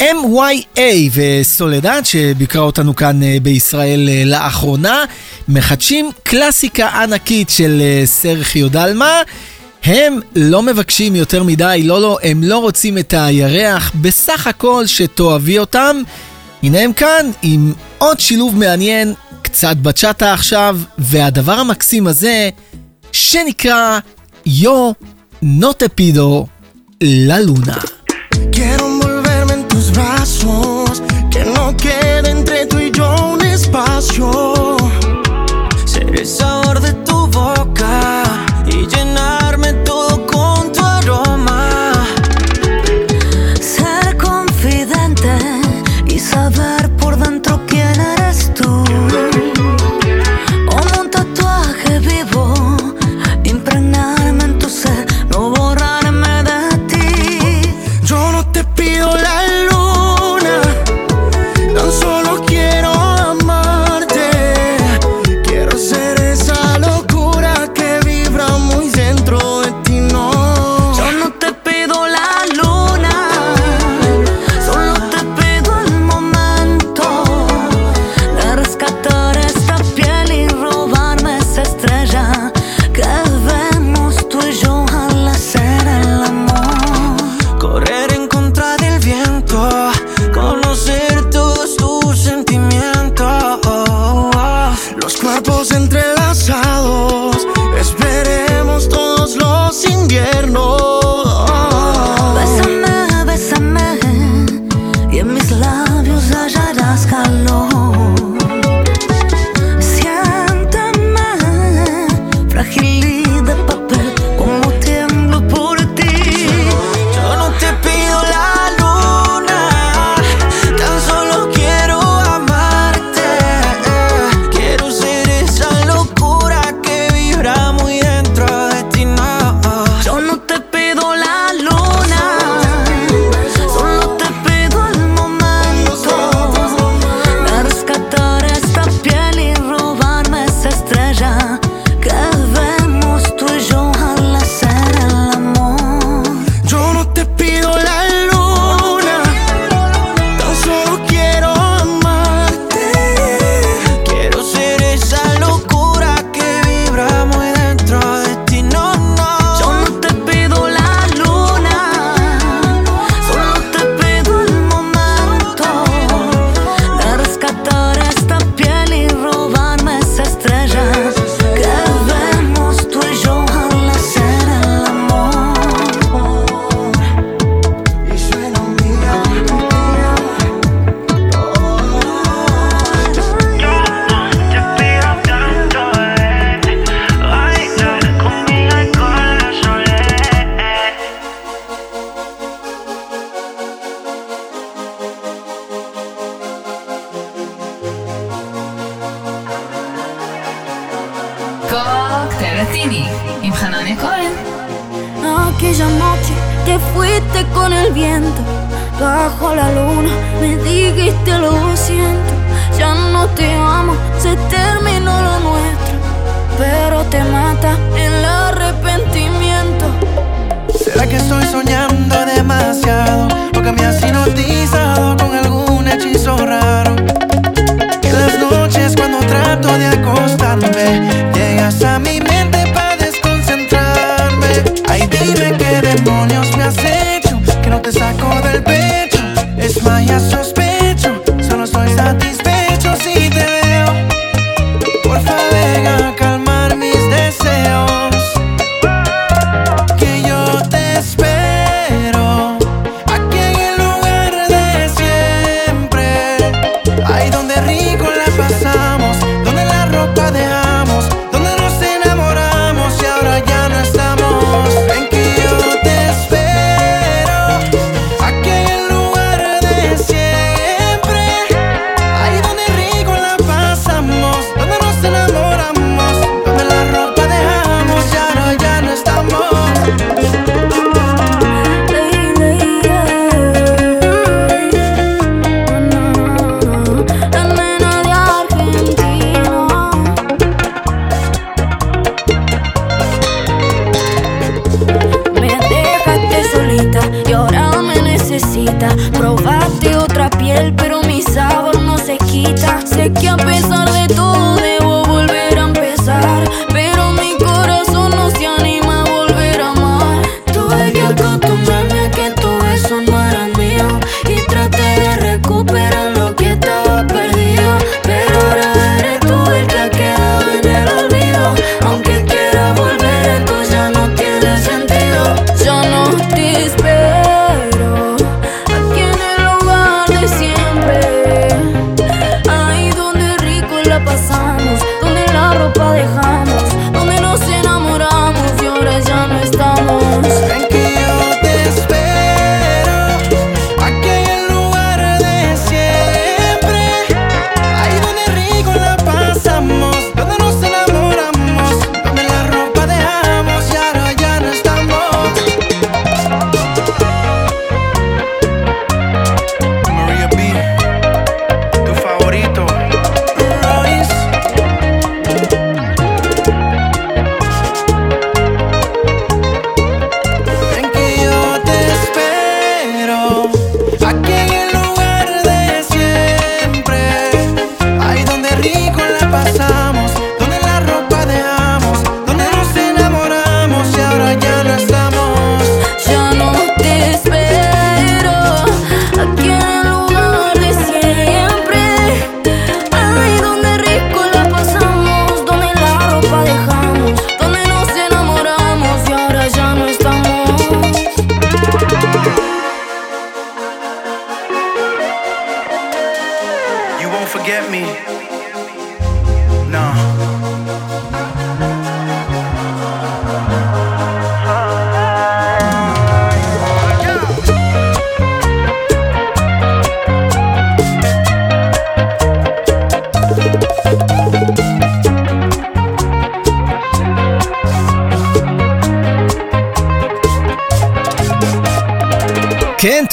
MYA 0.00 0.80
וסולדד, 1.12 2.02
שביקרה 2.04 2.62
אותנו 2.62 2.96
כאן 2.96 3.22
אה, 3.22 3.36
בישראל 3.42 4.08
אה, 4.08 4.22
לאחרונה, 4.24 5.04
מחדשים 5.48 6.10
קלאסיקה 6.22 6.88
ענקית 6.88 7.50
של 7.50 7.80
אה, 7.80 8.06
סרחיו 8.06 8.68
דלמה. 8.68 9.22
הם 9.84 10.20
לא 10.36 10.62
מבקשים 10.62 11.16
יותר 11.16 11.42
מדי, 11.42 11.82
לא, 11.84 12.00
לא, 12.00 12.18
הם 12.22 12.42
לא 12.42 12.58
רוצים 12.58 12.98
את 12.98 13.14
הירח, 13.16 13.92
בסך 13.94 14.46
הכל 14.46 14.86
שתאהבי 14.86 15.58
אותם. 15.58 15.96
הנה 16.62 16.80
הם 16.80 16.92
כאן 16.92 17.30
עם 17.42 17.72
עוד 17.98 18.20
שילוב 18.20 18.58
מעניין, 18.58 19.14
קצת 19.42 19.76
בצ'אטה 19.76 20.32
עכשיו, 20.32 20.78
והדבר 20.98 21.52
המקסים 21.52 22.06
הזה, 22.06 22.50
שנקרא 23.12 23.98
יו 24.46 24.92
נוטפידו 25.42 26.46
ללונה. 27.00 27.78
que 31.30 31.44
no 31.44 31.76
quede 31.76 32.30
entre 32.30 32.66
tú 32.66 32.78
y 32.78 32.90
yo 32.90 33.14
un 33.32 33.40
espacio. 33.42 34.76
Ser 35.84 36.14
esa 36.20 36.63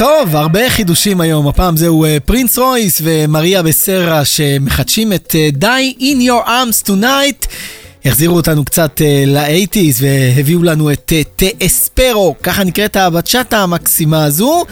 טוב, 0.02 0.36
הרבה 0.36 0.70
חידושים 0.70 1.22
היום. 1.22 1.48
הפעם 1.48 1.78
זהו 1.78 2.06
אה, 2.06 2.18
פרינס 2.26 2.58
רויס 2.58 3.02
ומריה 3.04 3.64
בסרה 3.64 4.26
שמחדשים 4.26 5.14
את 5.14 5.36
אה, 5.36 5.50
Die 5.62 6.00
in 6.00 6.22
your 6.28 6.48
arms 6.48 6.88
tonight. 6.88 7.48
החזירו 8.06 8.36
אותנו 8.36 8.66
קצת 8.66 9.02
ל-80's 9.28 9.96
והביאו 10.00 10.64
לנו 10.64 10.92
את 10.92 11.14
אה, 11.16 11.22
טאספרו, 11.36 12.36
ככה 12.44 12.64
נקראת 12.64 12.96
הבצ'אטה 12.96 13.58
המקסימה 13.58 14.26
הזו. 14.26 14.66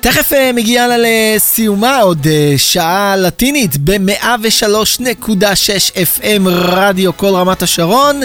תכף 0.00 0.32
אה, 0.32 0.50
מגיעה 0.54 0.86
לה 0.86 0.96
לסיומה 0.98 1.98
עוד 1.98 2.26
אה, 2.26 2.54
שעה 2.56 3.16
לטינית 3.16 3.76
ב-103.6 3.76 5.34
FM 5.94 6.48
רדיו 6.48 7.16
כל 7.16 7.26
רמת 7.34 7.62
השרון. 7.62 8.20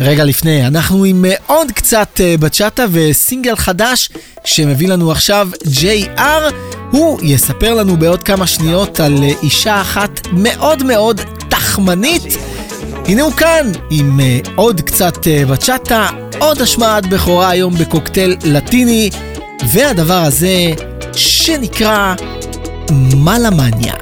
רגע 0.00 0.24
לפני, 0.24 0.66
אנחנו 0.66 1.04
עם 1.04 1.24
אה, 1.24 1.34
עוד 1.46 1.72
קצת 1.72 2.20
אה, 2.20 2.34
בצ'אטה 2.40 2.84
וסינגל 2.90 3.56
חדש 3.56 4.08
שמביא 4.44 4.88
לנו 4.88 5.12
עכשיו 5.12 5.48
JR. 5.64 6.52
הוא 6.90 7.18
יספר 7.22 7.74
לנו 7.74 7.96
בעוד 7.96 8.22
כמה 8.22 8.46
שניות 8.46 9.00
על 9.00 9.22
אה, 9.22 9.30
אישה 9.42 9.80
אחת 9.80 10.10
מאוד 10.32 10.82
מאוד 10.82 11.20
תחמנית. 11.48 12.36
הנה 13.06 13.22
הוא 13.22 13.32
כאן 13.32 13.72
עם 13.90 14.20
עוד 14.54 14.80
קצת 14.80 15.18
בצ'אטה, 15.48 16.08
עוד 16.38 16.62
השמעת 16.62 17.06
בכורה 17.06 17.50
היום 17.50 17.74
בקוקטייל 17.74 18.36
לטיני, 18.44 19.10
והדבר 19.68 20.14
הזה 20.14 20.72
שנקרא 21.16 22.14
מלמניה. 23.14 23.94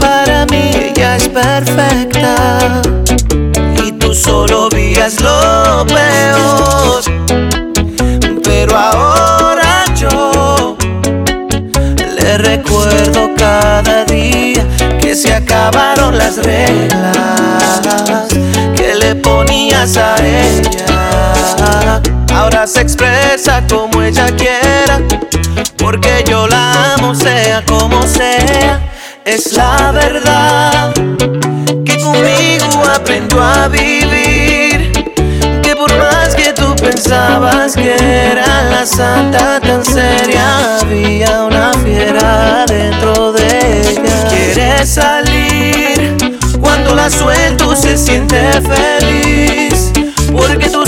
Para 0.00 0.46
mí 0.50 0.62
ella 0.80 1.16
es 1.16 1.26
perfecta 1.28 2.34
tú 4.06 4.14
solo 4.14 4.68
vías 4.68 5.20
lo 5.20 5.84
peor. 5.86 7.02
Pero 8.44 8.76
ahora 8.76 9.84
yo 9.96 10.76
le 12.16 12.38
recuerdo 12.38 13.30
cada 13.36 14.04
día 14.04 14.64
que 15.00 15.16
se 15.16 15.34
acabaron 15.34 16.16
las 16.16 16.36
reglas 16.36 18.28
que 18.76 18.94
le 18.94 19.16
ponías 19.16 19.96
a 19.96 20.14
ella. 20.24 22.00
Ahora 22.32 22.66
se 22.68 22.82
expresa 22.82 23.64
como 23.68 24.02
ella 24.02 24.26
quiera, 24.36 25.00
porque 25.76 26.22
yo 26.28 26.46
la 26.46 26.94
amo 26.94 27.12
sea 27.14 27.64
como 27.64 28.02
sea. 28.04 28.85
Es 29.26 29.54
la 29.54 29.90
verdad 29.90 30.94
que 31.84 31.98
conmigo 31.98 32.84
aprendió 32.94 33.42
a 33.42 33.66
vivir. 33.66 34.92
Que 35.64 35.74
por 35.74 35.92
más 35.98 36.32
que 36.36 36.52
tú 36.52 36.76
pensabas 36.76 37.74
que 37.74 37.96
era 37.96 38.62
la 38.70 38.86
santa 38.86 39.58
tan 39.58 39.84
seria, 39.84 40.78
había 40.78 41.42
una 41.42 41.72
fiera 41.84 42.66
dentro 42.68 43.32
de 43.32 43.90
ella. 43.90 44.28
Quiere 44.28 44.86
salir 44.86 46.38
cuando 46.60 46.94
la 46.94 47.10
suelto 47.10 47.74
se 47.74 47.98
siente 47.98 48.40
feliz. 48.62 49.90
Porque 50.30 50.68
tú 50.68 50.85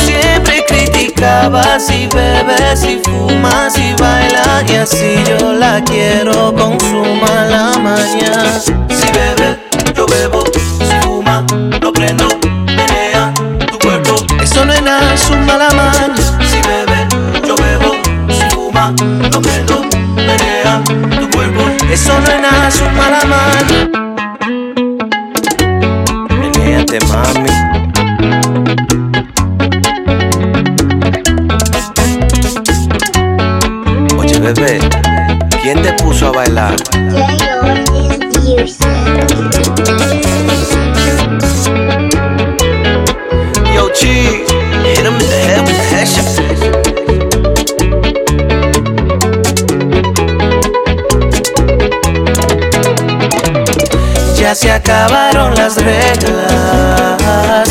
criticabas 1.49 1.91
y 1.91 2.07
bebes 2.09 2.85
y 2.85 2.99
fumas 2.99 3.79
y 3.79 3.95
bailas 3.95 4.71
y 4.71 4.75
así 4.75 5.25
yo 5.27 5.53
la 5.53 5.83
quiero 5.83 6.55
con 6.55 6.79
su 6.81 7.03
mala 7.21 7.73
maña. 7.79 8.61
Si 8.61 9.07
bebe, 9.13 9.59
yo 9.95 10.07
bebo, 10.07 10.45
si 10.55 11.01
fuma, 11.03 11.45
lo 11.81 11.93
prendo, 11.93 12.29
menea 12.67 13.33
tu 13.71 13.79
cuerpo. 13.79 14.17
Eso 14.43 14.65
no 14.65 14.73
es 14.73 14.83
nada, 14.83 15.17
su 15.17 15.37
mala 15.37 15.69
maña. 15.71 16.17
Si 16.17 16.61
bebe, 16.69 17.07
yo 17.47 17.57
bebo, 17.57 17.95
si 18.29 18.55
fuma, 18.55 18.93
lo 19.33 19.41
prendo, 19.41 19.83
menea 20.17 20.83
tu 20.85 21.31
cuerpo. 21.31 21.63
Eso 21.91 22.13
no 22.21 22.27
es 22.27 22.41
nada, 22.41 22.71
su 22.71 22.85
mala 22.91 23.25
maña. 23.25 23.89
Menéate, 26.29 26.99
mami. 27.07 27.78
Bebé, 34.55 34.79
¿quién 35.63 35.83
te 35.83 35.93
puso 35.95 36.29
a 36.29 36.33
bailar? 36.33 36.77
Yo, 43.75 43.91
Chi, 43.93 44.45
hit 44.85 45.05
him 45.05 45.15
in 45.15 45.19
the 45.19 45.41
head 45.49 45.61
with 45.67 45.77
the 45.77 45.83
headshot. 45.93 46.29
Ya 54.39 54.55
se 54.55 54.71
acabaron 54.73 55.55
las 55.57 55.77
reglas 55.77 57.69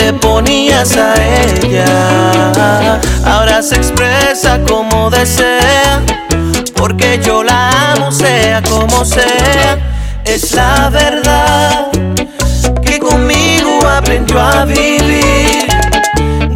le 0.00 0.12
ponías 0.14 0.96
a 0.96 1.14
ella. 1.14 3.00
Ahora 3.24 3.62
se 3.62 3.76
expresa 3.76 4.60
como 4.66 5.10
desea, 5.10 6.02
porque 6.74 7.20
yo 7.22 7.42
la 7.42 7.92
amo 7.92 8.10
sea 8.10 8.62
como 8.62 9.04
sea. 9.04 9.78
es 10.24 10.52
la 10.52 10.90
verdad 10.90 11.88
que 12.84 12.98
conmigo 12.98 13.80
aprendió 13.86 14.40
a 14.40 14.64
vivir. 14.64 15.66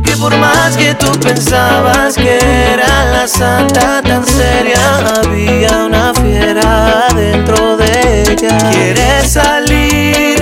Que 0.02 0.16
por 0.16 0.36
más 0.36 0.76
que 0.76 0.94
tú 0.94 1.10
pensabas 1.20 2.14
que 2.14 2.38
era 2.72 3.04
la 3.12 3.26
santa 3.28 4.00
tan 4.02 4.24
seria, 4.26 4.98
había 5.16 5.84
una 5.86 6.12
fiera 6.14 7.06
dentro 7.14 7.76
de 7.76 8.22
ella. 8.22 8.58
Quiere 8.70 9.28
salir 9.28 10.33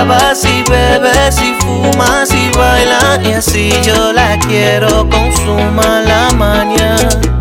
criticabas 0.00 0.44
y 0.44 0.62
bebes 0.70 1.40
y 1.42 1.54
fumas 1.62 2.30
y 2.32 2.50
bailas. 2.56 3.20
Y 3.24 3.32
así 3.32 3.72
yo 3.82 4.12
la 4.12 4.38
quiero 4.38 5.08
con 5.08 5.32
su 5.32 5.54
mala 5.74 6.30
maña. 6.36 6.96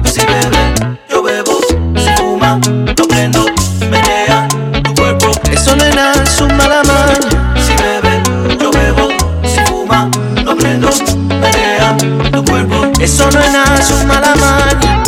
Si 0.06 0.22
bebe, 0.22 0.98
yo 1.10 1.24
bebo. 1.24 1.60
Si 1.96 2.10
fuma, 2.18 2.60
lo 2.98 3.08
prendo. 3.08 3.46
Menea 3.90 4.48
tu 4.84 4.94
cuerpo. 4.96 5.32
Eso 5.52 5.76
no 5.76 5.84
es 5.84 5.96
nada, 5.96 6.26
su 6.26 6.48
mala 6.48 6.84
maña. 6.84 7.54
Si 7.66 7.74
bebe, 7.76 8.22
yo 8.60 8.72
bebo. 8.72 9.10
Si 9.44 9.60
fuma, 9.66 10.10
lo 10.44 10.56
prendo. 10.56 10.90
Menea 11.30 11.98
tu 12.32 12.44
cuerpo. 12.44 12.92
Eso 13.00 13.30
no 13.32 13.40
es 13.40 13.52
nada, 13.52 13.82
su 13.82 14.06
mala 14.06 14.36
maña. 14.36 15.04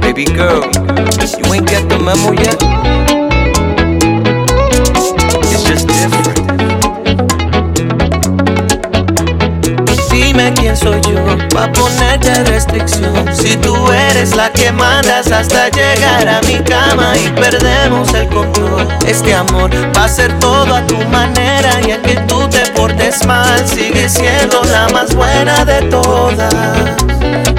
Baby 0.00 0.24
girl, 0.24 0.62
you 1.38 1.52
ain't 1.52 1.70
got 1.70 1.88
the 1.88 1.98
memo 1.98 2.32
yet. 2.32 2.67
Si 13.40 13.56
tú 13.56 13.74
eres 13.92 14.34
la 14.34 14.50
que 14.52 14.72
mandas 14.72 15.30
hasta 15.30 15.68
llegar 15.68 16.28
a 16.28 16.40
mi 16.42 16.58
cama 16.58 17.12
y 17.16 17.28
perdemos 17.30 18.12
el 18.14 18.28
control. 18.28 18.86
Este 19.06 19.34
amor 19.34 19.70
va 19.96 20.04
a 20.04 20.08
ser 20.08 20.36
todo 20.38 20.74
a 20.74 20.86
tu 20.86 20.96
manera 21.08 21.70
y 21.86 21.92
a 21.92 22.02
que 22.02 22.16
tú 22.26 22.48
te 22.48 22.60
portes 22.72 23.24
mal 23.26 23.66
sigue 23.66 24.08
siendo 24.08 24.62
la 24.64 24.88
más 24.88 25.14
buena 25.14 25.64
de 25.64 25.82
todas. 25.82 26.52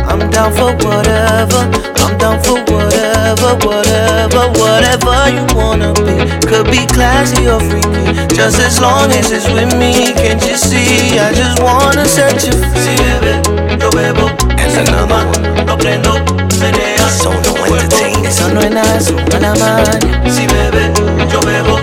I'm 0.08 0.30
down 0.32 0.52
for 0.54 0.76
whatever. 0.86 1.70
I'm 1.98 2.18
down 2.18 2.42
for 2.44 2.60
whatever, 2.72 3.56
whatever, 3.66 4.50
whatever 4.60 5.30
you 5.30 5.46
wanna 5.56 5.94
be. 5.94 6.18
Could 6.48 6.70
be 6.72 6.86
classy 6.88 7.48
or 7.48 7.60
freaky, 7.60 8.28
just 8.36 8.60
as 8.60 8.80
long 8.82 9.12
as 9.12 9.32
it's 9.32 9.48
with 9.48 9.74
me. 9.78 10.14
Can't 10.14 10.44
you 10.46 10.58
see? 10.58 11.20
I 11.20 11.32
just 11.34 11.62
wanna 11.62 12.06
set 12.06 12.44
you 12.44 12.52
free. 12.52 12.80
Si 12.82 12.96
bebe, 12.98 13.80
yo 13.80 13.90
bebo, 13.92 14.49
another 14.78 15.08
one. 15.14 15.66
Lo 15.66 15.78
prendo, 15.78 16.14
menea, 16.60 17.10
so 17.10 17.32
no 17.32 17.66
entertain. 17.66 18.26
Eso 18.26 18.50
no 18.50 18.62
es 18.62 18.72
nada, 18.72 18.98
es 18.98 19.10
una 19.10 19.54
maña. 19.56 20.22
Si 20.30 20.46
bebe, 20.48 20.92
yo 21.32 21.40
bebo, 21.42 21.80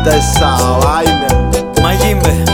encanta 0.00 0.16
esa 0.16 0.56
vaina. 0.78 1.26
Mayimbe, 1.82 2.44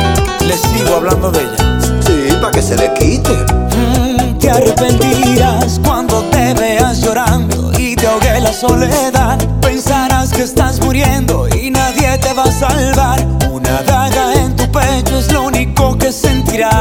le 0.47 0.57
sigo 0.57 0.97
hablando 0.97 1.31
de 1.31 1.41
ella. 1.41 1.81
Sí, 2.01 2.35
para 2.41 2.53
que 2.53 2.63
se 2.63 2.77
le 2.77 2.93
quite. 2.95 3.33
Mm, 3.77 4.39
te 4.39 4.51
arrepentirás 4.51 5.81
cuando 5.85 6.23
te 6.31 6.55
veas 6.55 7.01
llorando 7.01 7.73
y 7.79 7.95
te 7.97 8.07
ahogue 8.07 8.41
la 8.41 8.53
soledad. 8.53 9.39
Pensarás 9.61 10.33
que 10.33 10.43
estás 10.43 10.81
muriendo 10.81 11.49
y 11.49 11.71
nadie 11.71 12.19
te 12.19 12.33
va 12.33 12.45
a 12.45 12.53
salvar. 12.53 13.27
Una 13.51 13.83
daga 13.83 14.35
en 14.35 14.55
tu 14.57 14.65
pecho 14.71 15.19
es 15.19 15.33
lo 15.33 15.43
único 15.43 15.97
que 15.99 16.13
sentirás. 16.13 16.77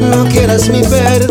No 0.00 0.24
quieras 0.26 0.68
mi 0.68 0.80
perdón, 0.82 1.27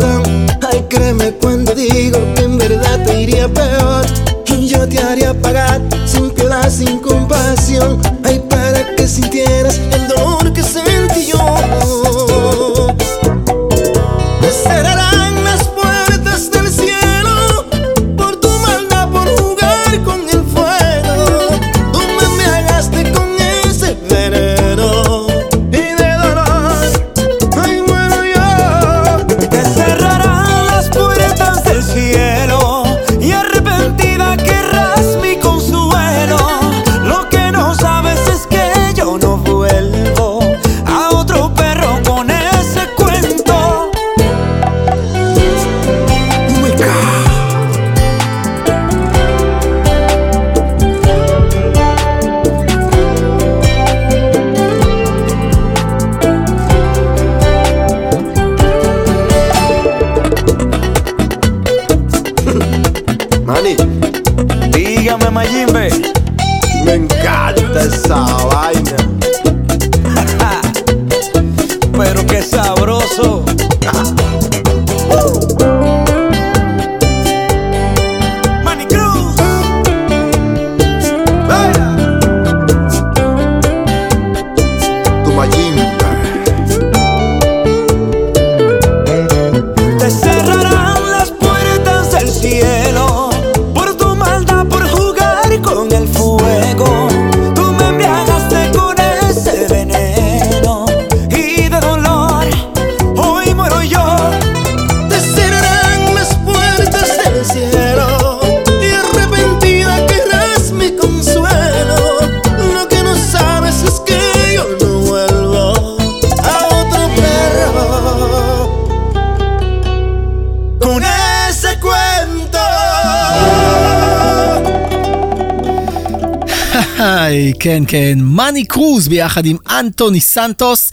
כן, 127.60 127.82
כן, 127.88 128.18
מאני 128.22 128.64
קרוז 128.64 129.08
ביחד 129.08 129.46
עם 129.46 129.56
אנטוני 129.70 130.20
סנטוס. 130.20 130.92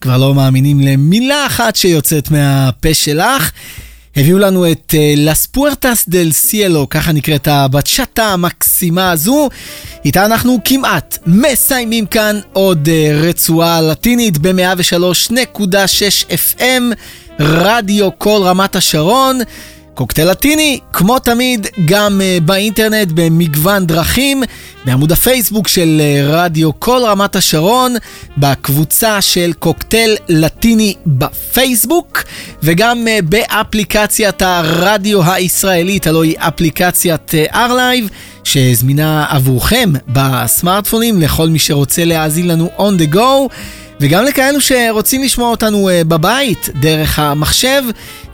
כבר 0.00 0.16
לא 0.16 0.34
מאמינים 0.34 0.80
למילה 0.80 1.46
אחת 1.46 1.76
שיוצאת 1.76 2.30
מהפה 2.30 2.94
שלך. 2.94 3.50
הביאו 4.16 4.38
לנו 4.38 4.70
את 4.70 4.94
לס 5.16 5.46
פוארטס 5.46 6.04
דל 6.08 6.32
סיאלו, 6.32 6.86
ככה 6.90 7.12
נקראת 7.12 7.48
הבצ'אטה 7.48 8.24
המקסימה 8.24 9.10
הזו. 9.10 9.48
איתה 10.04 10.24
אנחנו 10.24 10.58
כמעט 10.64 11.18
מסיימים 11.26 12.06
כאן 12.06 12.40
עוד 12.52 12.88
uh, 12.88 12.90
רצועה 13.14 13.80
לטינית 13.80 14.38
ב-103.6 14.38 16.30
FM, 16.58 16.82
רדיו 17.40 18.08
כל 18.18 18.40
רמת 18.44 18.76
השרון. 18.76 19.40
קוקטייל 19.96 20.30
לטיני, 20.30 20.78
כמו 20.92 21.18
תמיד, 21.18 21.66
גם 21.84 22.20
uh, 22.20 22.44
באינטרנט 22.44 23.08
במגוון 23.14 23.86
דרכים, 23.86 24.42
בעמוד 24.84 25.12
הפייסבוק 25.12 25.68
של 25.68 26.00
uh, 26.00 26.32
רדיו 26.32 26.80
כל 26.80 27.00
רמת 27.04 27.36
השרון, 27.36 27.94
בקבוצה 28.38 29.20
של 29.22 29.52
קוקטייל 29.58 30.16
לטיני 30.28 30.94
בפייסבוק, 31.06 32.22
וגם 32.62 33.04
uh, 33.06 33.22
באפליקציית 33.22 34.42
הרדיו 34.42 35.32
הישראלית, 35.32 36.06
הלוא 36.06 36.24
היא 36.24 36.36
אפליקציית 36.38 37.32
R-Live, 37.52 38.12
שזמינה 38.44 39.26
עבורכם 39.28 39.92
בסמארטפונים 40.08 41.20
לכל 41.20 41.48
מי 41.48 41.58
שרוצה 41.58 42.04
להאזין 42.04 42.48
לנו 42.48 42.70
on 42.78 43.00
the 43.00 43.14
go. 43.14 43.52
וגם 44.00 44.24
לכאלו 44.24 44.60
שרוצים 44.60 45.22
לשמוע 45.22 45.50
אותנו 45.50 45.88
uh, 45.88 46.04
בבית 46.04 46.68
דרך 46.80 47.18
המחשב, 47.18 47.82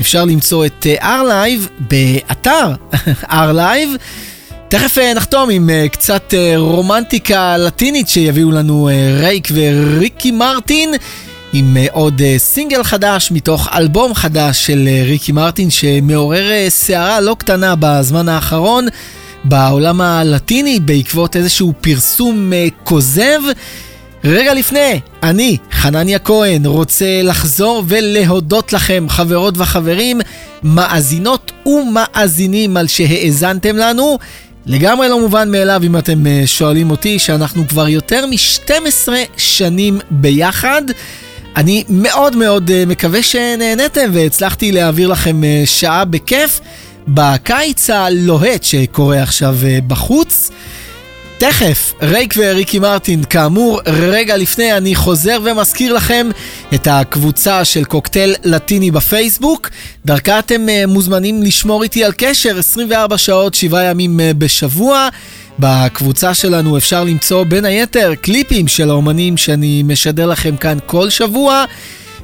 אפשר 0.00 0.24
למצוא 0.24 0.66
את 0.66 0.86
uh, 1.00 1.02
R-Live 1.02 1.68
באתר 1.78 2.72
R-Live. 3.28 3.98
תכף 4.68 4.98
uh, 4.98 5.16
נחתום 5.16 5.50
עם 5.50 5.70
קצת 5.92 6.34
רומנטיקה 6.56 7.56
לטינית 7.56 8.08
שיביאו 8.08 8.50
לנו 8.50 8.90
רייק 9.20 9.48
וריקי 9.52 10.30
מרטין. 10.30 10.94
עם 11.54 11.76
עוד 11.92 12.22
סינגל 12.36 12.82
חדש 12.82 13.30
מתוך 13.30 13.68
אלבום 13.74 14.14
חדש 14.14 14.66
של 14.66 14.88
ריקי 15.04 15.32
מרטין 15.32 15.70
שמעורר 15.70 16.50
סערה 16.68 17.20
לא 17.20 17.36
קטנה 17.38 17.74
בזמן 17.78 18.28
האחרון 18.28 18.86
בעולם 19.44 20.00
הלטיני 20.00 20.80
בעקבות 20.80 21.36
איזשהו 21.36 21.72
פרסום 21.80 22.52
כוזב. 22.84 23.40
רגע 24.24 24.54
לפני, 24.54 25.00
אני, 25.22 25.56
חנניה 25.72 26.18
כהן, 26.18 26.66
רוצה 26.66 27.22
לחזור 27.22 27.84
ולהודות 27.88 28.72
לכם, 28.72 29.06
חברות 29.08 29.54
וחברים, 29.58 30.20
מאזינות 30.62 31.52
ומאזינים 31.66 32.76
על 32.76 32.86
שהאזנתם 32.86 33.76
לנו. 33.76 34.18
לגמרי 34.66 35.08
לא 35.08 35.20
מובן 35.20 35.50
מאליו 35.50 35.80
אם 35.84 35.96
אתם 35.96 36.24
שואלים 36.46 36.90
אותי, 36.90 37.18
שאנחנו 37.18 37.68
כבר 37.68 37.88
יותר 37.88 38.26
מ-12 38.26 39.08
שנים 39.36 39.98
ביחד. 40.10 40.82
אני 41.56 41.84
מאוד 41.88 42.36
מאוד 42.36 42.70
מקווה 42.86 43.22
שנהנתם 43.22 44.10
והצלחתי 44.12 44.72
להעביר 44.72 45.08
לכם 45.08 45.40
שעה 45.64 46.04
בכיף 46.04 46.60
בקיץ 47.08 47.90
הלוהט 47.90 48.62
שקורה 48.62 49.22
עכשיו 49.22 49.56
בחוץ. 49.86 50.50
תכף, 51.42 51.94
רייק 52.02 52.34
וריקי 52.36 52.78
מרטין, 52.78 53.24
כאמור, 53.24 53.80
רגע 53.86 54.36
לפני 54.36 54.76
אני 54.76 54.94
חוזר 54.94 55.38
ומזכיר 55.44 55.92
לכם 55.92 56.28
את 56.74 56.88
הקבוצה 56.90 57.64
של 57.64 57.84
קוקטייל 57.84 58.34
לטיני 58.44 58.90
בפייסבוק. 58.90 59.70
דרכה 60.04 60.38
אתם 60.38 60.66
מוזמנים 60.88 61.42
לשמור 61.42 61.82
איתי 61.82 62.04
על 62.04 62.12
קשר 62.16 62.58
24 62.58 63.18
שעות, 63.18 63.54
7 63.54 63.84
ימים 63.84 64.20
בשבוע. 64.38 65.08
בקבוצה 65.58 66.34
שלנו 66.34 66.78
אפשר 66.78 67.04
למצוא 67.04 67.44
בין 67.44 67.64
היתר 67.64 68.14
קליפים 68.14 68.68
של 68.68 68.90
האומנים 68.90 69.36
שאני 69.36 69.82
משדר 69.82 70.26
לכם 70.26 70.56
כאן 70.56 70.78
כל 70.86 71.10
שבוע. 71.10 71.64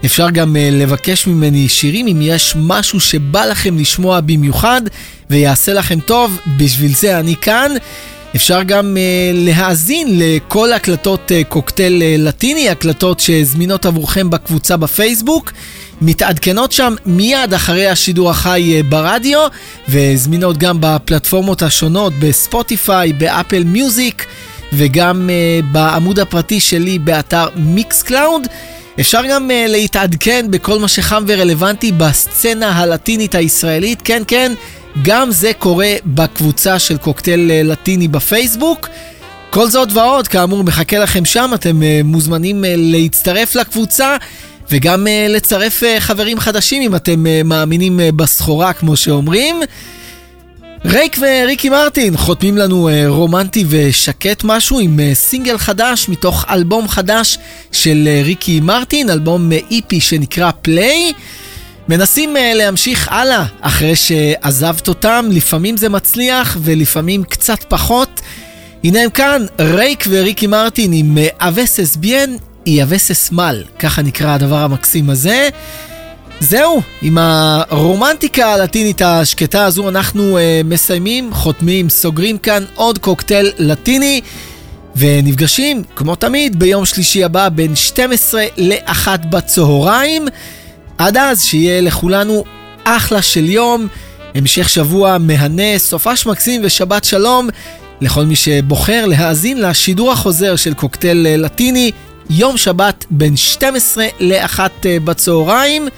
אפשר 0.04 0.30
גם 0.30 0.56
uh, 0.56 0.74
לבקש 0.74 1.26
ממני 1.26 1.68
שירים 1.68 2.06
אם 2.06 2.18
יש 2.22 2.54
משהו 2.56 3.00
שבא 3.00 3.44
לכם 3.44 3.78
לשמוע 3.78 4.20
במיוחד 4.20 4.82
ויעשה 5.30 5.72
לכם 5.72 6.00
טוב, 6.00 6.38
בשביל 6.56 6.94
זה 6.94 7.18
אני 7.18 7.36
כאן. 7.36 7.70
אפשר 8.36 8.62
גם 8.62 8.96
uh, 8.96 9.00
להאזין 9.34 10.18
לכל 10.18 10.72
הקלטות 10.72 11.30
uh, 11.30 11.44
קוקטייל 11.48 12.02
uh, 12.02 12.20
לטיני, 12.20 12.68
הקלטות 12.68 13.20
שזמינות 13.20 13.86
עבורכם 13.86 14.30
בקבוצה 14.30 14.76
בפייסבוק. 14.76 15.52
מתעדכנות 16.00 16.72
שם 16.72 16.94
מיד 17.06 17.54
אחרי 17.54 17.88
השידור 17.88 18.30
החי 18.30 18.80
uh, 18.80 18.86
ברדיו, 18.90 19.46
וזמינות 19.88 20.58
גם 20.58 20.76
בפלטפורמות 20.80 21.62
השונות, 21.62 22.12
בספוטיפיי, 22.18 23.12
באפל 23.12 23.64
מיוזיק, 23.64 24.26
וגם 24.72 25.28
uh, 25.28 25.66
בעמוד 25.72 26.18
הפרטי 26.18 26.60
שלי 26.60 26.98
באתר 26.98 27.46
מיקס 27.56 28.02
קלאוד. 28.02 28.42
אפשר 29.00 29.20
גם 29.30 29.50
uh, 29.50 29.70
להתעדכן 29.70 30.46
בכל 30.50 30.78
מה 30.78 30.88
שחם 30.88 31.24
ורלוונטי 31.26 31.92
בסצנה 31.92 32.70
הלטינית 32.70 33.34
הישראלית, 33.34 34.02
כן 34.04 34.22
כן. 34.26 34.52
גם 35.02 35.30
זה 35.30 35.52
קורה 35.58 35.94
בקבוצה 36.06 36.78
של 36.78 36.96
קוקטייל 36.96 37.50
לטיני 37.64 38.08
בפייסבוק. 38.08 38.88
כל 39.50 39.68
זאת 39.68 39.88
ועוד, 39.92 40.28
כאמור, 40.28 40.64
מחכה 40.64 40.98
לכם 40.98 41.24
שם, 41.24 41.50
אתם 41.54 41.80
uh, 41.82 42.04
מוזמנים 42.04 42.64
uh, 42.64 42.66
להצטרף 42.76 43.54
לקבוצה 43.54 44.16
וגם 44.70 45.06
לצרף 45.28 45.82
חברים 45.98 46.40
חדשים 46.40 46.82
אם 46.82 46.96
אתם 46.96 47.24
מאמינים 47.44 48.00
בסחורה, 48.16 48.72
כמו 48.72 48.96
שאומרים. 48.96 49.60
רייק 50.84 51.16
וריקי 51.20 51.68
מרטין 51.68 52.16
חותמים 52.16 52.56
לנו 52.56 52.88
רומנטי 53.06 53.64
ושקט 53.68 54.44
משהו 54.44 54.78
עם 54.80 55.00
סינגל 55.14 55.58
חדש 55.58 56.08
מתוך 56.08 56.44
אלבום 56.50 56.88
חדש 56.88 57.38
של 57.72 58.08
ריקי 58.24 58.60
מרטין, 58.60 59.10
אלבום 59.10 59.52
איפי 59.70 59.98
uh, 59.98 60.00
שנקרא 60.00 60.50
פליי. 60.62 61.12
מנסים 61.88 62.36
uh, 62.36 62.40
להמשיך 62.54 63.08
הלאה 63.10 63.44
אחרי 63.60 63.96
שעזבת 63.96 64.88
אותם, 64.88 65.28
לפעמים 65.30 65.76
זה 65.76 65.88
מצליח 65.88 66.56
ולפעמים 66.62 67.24
קצת 67.24 67.64
פחות. 67.68 68.20
הנה 68.84 69.02
הם 69.02 69.10
כאן, 69.10 69.46
רייק 69.60 70.04
וריקי 70.08 70.46
מרטין 70.46 70.90
עם 70.92 71.18
אבסס 71.40 71.96
ביין, 71.96 72.36
אי 72.66 72.82
אבסס 72.82 73.32
מל, 73.32 73.64
ככה 73.78 74.02
נקרא 74.02 74.34
הדבר 74.34 74.56
המקסים 74.56 75.10
הזה. 75.10 75.48
זהו, 76.40 76.80
עם 77.02 77.18
הרומנטיקה 77.20 78.46
הלטינית 78.46 79.02
השקטה 79.02 79.64
הזו 79.64 79.88
אנחנו 79.88 80.38
uh, 80.38 80.40
מסיימים, 80.64 81.34
חותמים, 81.34 81.88
סוגרים 81.88 82.38
כאן 82.38 82.64
עוד 82.74 82.98
קוקטייל 82.98 83.52
לטיני. 83.58 84.20
ונפגשים, 84.96 85.82
כמו 85.96 86.14
תמיד, 86.14 86.58
ביום 86.58 86.84
שלישי 86.84 87.24
הבא 87.24 87.48
בין 87.48 87.76
12 87.76 88.44
ל-1 88.56 89.06
בצהריים. 89.30 90.28
עד 90.98 91.16
אז, 91.16 91.42
שיהיה 91.42 91.80
לכולנו 91.80 92.44
אחלה 92.84 93.22
של 93.22 93.44
יום, 93.44 93.86
המשך 94.34 94.68
שבוע 94.68 95.18
מהנה, 95.18 95.78
סופש 95.78 96.26
מקסים 96.26 96.60
ושבת 96.64 97.04
שלום 97.04 97.48
לכל 98.00 98.24
מי 98.24 98.36
שבוחר 98.36 99.06
להאזין 99.06 99.60
לשידור 99.60 100.12
החוזר 100.12 100.56
של 100.56 100.74
קוקטייל 100.74 101.26
לטיני, 101.36 101.90
יום 102.30 102.56
שבת 102.56 103.04
בין 103.10 103.36
12 103.36 104.06
ל-1 104.20 104.60
בצהריים, 105.04 105.88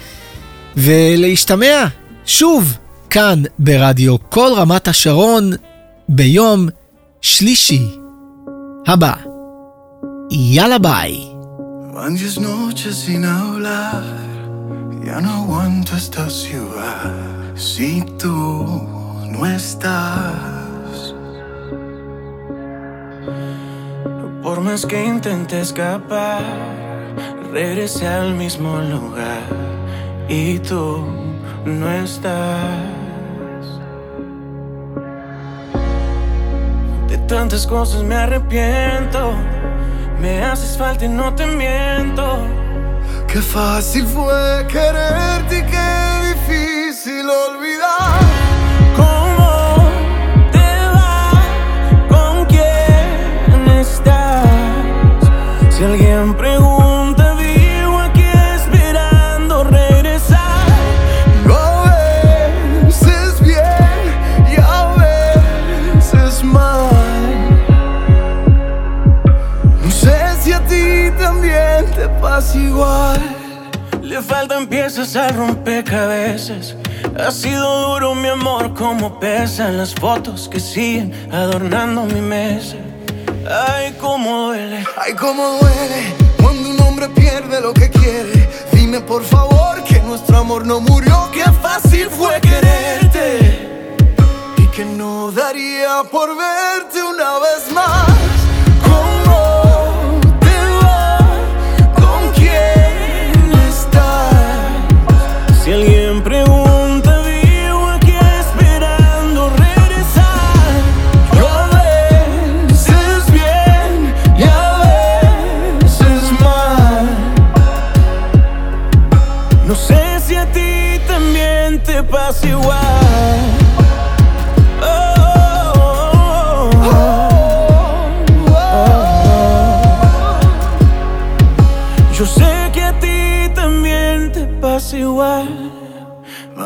ולהשתמע 0.77 1.85
שוב 2.25 2.77
כאן 3.09 3.43
ברדיו 3.59 4.15
כל 4.29 4.51
רמת 4.55 4.87
השרון 4.87 5.51
ביום 6.09 6.67
שלישי 7.21 7.81
הבא. 8.87 9.13
יאללה 10.31 10.77
ביי. 10.77 11.15
Varias 11.93 12.37
noches 12.37 12.95
sin 13.05 13.23
hablar, 13.25 14.03
ya 15.11 15.19
no 15.19 15.29
aguanto 15.43 15.95
esta 15.97 16.29
ciudad. 16.29 17.11
Si 17.55 18.01
tú 18.17 18.87
no 19.29 19.45
estás, 19.45 21.15
Por 24.41 24.59
más 24.59 24.85
que 24.85 25.05
intenté 25.05 25.61
escapar, 25.61 26.41
regresé 27.53 28.07
al 28.07 28.33
mismo 28.33 28.79
lugar 28.79 29.43
y 30.27 30.59
tú 30.59 31.05
no 31.65 31.91
estás. 31.91 32.75
De 37.07 37.17
tantas 37.27 37.67
cosas 37.67 38.03
me 38.03 38.15
arrepiento, 38.15 39.33
me 40.19 40.43
haces 40.43 40.75
falta 40.77 41.05
y 41.05 41.09
no 41.09 41.33
te 41.35 41.45
miento. 41.45 42.39
Qué 43.27 43.41
fácil 43.41 44.05
fue 44.05 44.65
quererte 44.67 45.59
y 45.59 45.63
qué 45.63 45.89
difícil 46.33 47.25
olvidar. 47.29 48.19
¿Cómo 48.95 49.89
te 50.51 50.69
va? 50.95 51.31
¿Con 52.09 52.45
quién 52.45 53.67
estás? 53.79 54.47
Si 55.69 55.83
alguien 55.83 56.35
pieza 74.67 75.27
al 75.27 75.35
rompecabezas. 75.35 76.75
Ha 77.17 77.31
sido 77.31 77.89
duro 77.89 78.15
mi 78.15 78.29
amor 78.29 78.73
como 78.73 79.19
pesan 79.19 79.77
las 79.77 79.93
fotos 79.93 80.47
que 80.49 80.59
siguen 80.59 81.13
adornando 81.31 82.03
mi 82.05 82.21
mesa. 82.21 82.75
Ay, 83.49 83.95
cómo 83.99 84.47
duele. 84.47 84.85
Ay, 84.97 85.13
cómo 85.13 85.59
duele 85.59 86.13
cuando 86.41 86.69
un 86.69 86.81
hombre 86.81 87.09
pierde 87.09 87.61
lo 87.61 87.73
que 87.73 87.89
quiere. 87.89 88.49
Dime 88.73 88.99
por 89.01 89.23
favor 89.23 89.83
que 89.83 89.99
nuestro 90.01 90.37
amor 90.37 90.65
no 90.65 90.79
murió, 90.79 91.29
que 91.31 91.43
fácil 91.61 92.09
fue 92.09 92.39
quererte. 92.41 93.67
Y 94.57 94.67
que 94.67 94.85
no 94.85 95.31
daría 95.31 96.03
por 96.11 96.29
verte 96.35 97.01
una 97.03 97.39
vez 97.39 97.71
más. 97.73 98.30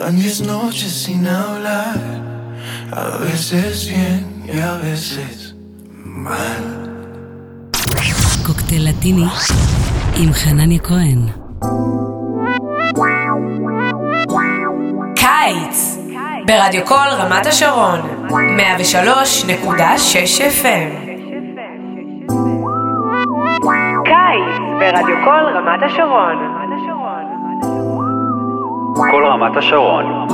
Van 0.05 0.15
diez 0.15 0.39
noches 0.39 1.03
sin 1.03 1.27
hablar, 1.27 1.97
a 2.91 3.17
veces 3.25 3.89
bien 3.89 4.43
y 4.45 4.59
a 4.59 4.77
veces 4.77 5.55
mal. 6.05 6.63
קוקטייל 8.45 8.89
לטיני 8.89 9.25
עם 10.15 10.33
חנניה 10.33 10.79
כהן. 10.79 11.27
קיץ, 15.15 15.97
ברדיו 16.45 16.85
קול 16.85 17.07
רמת 17.11 17.45
השרון, 17.45 17.99
103.6 18.29 20.39
FM. 20.39 20.89
קיץ, 24.05 24.59
ברדיו 24.79 25.15
קול 25.23 25.43
רמת 25.55 25.79
השרון. 25.85 26.64
כל 28.95 29.25
רמת 29.25 29.57
השרון, 29.57 30.27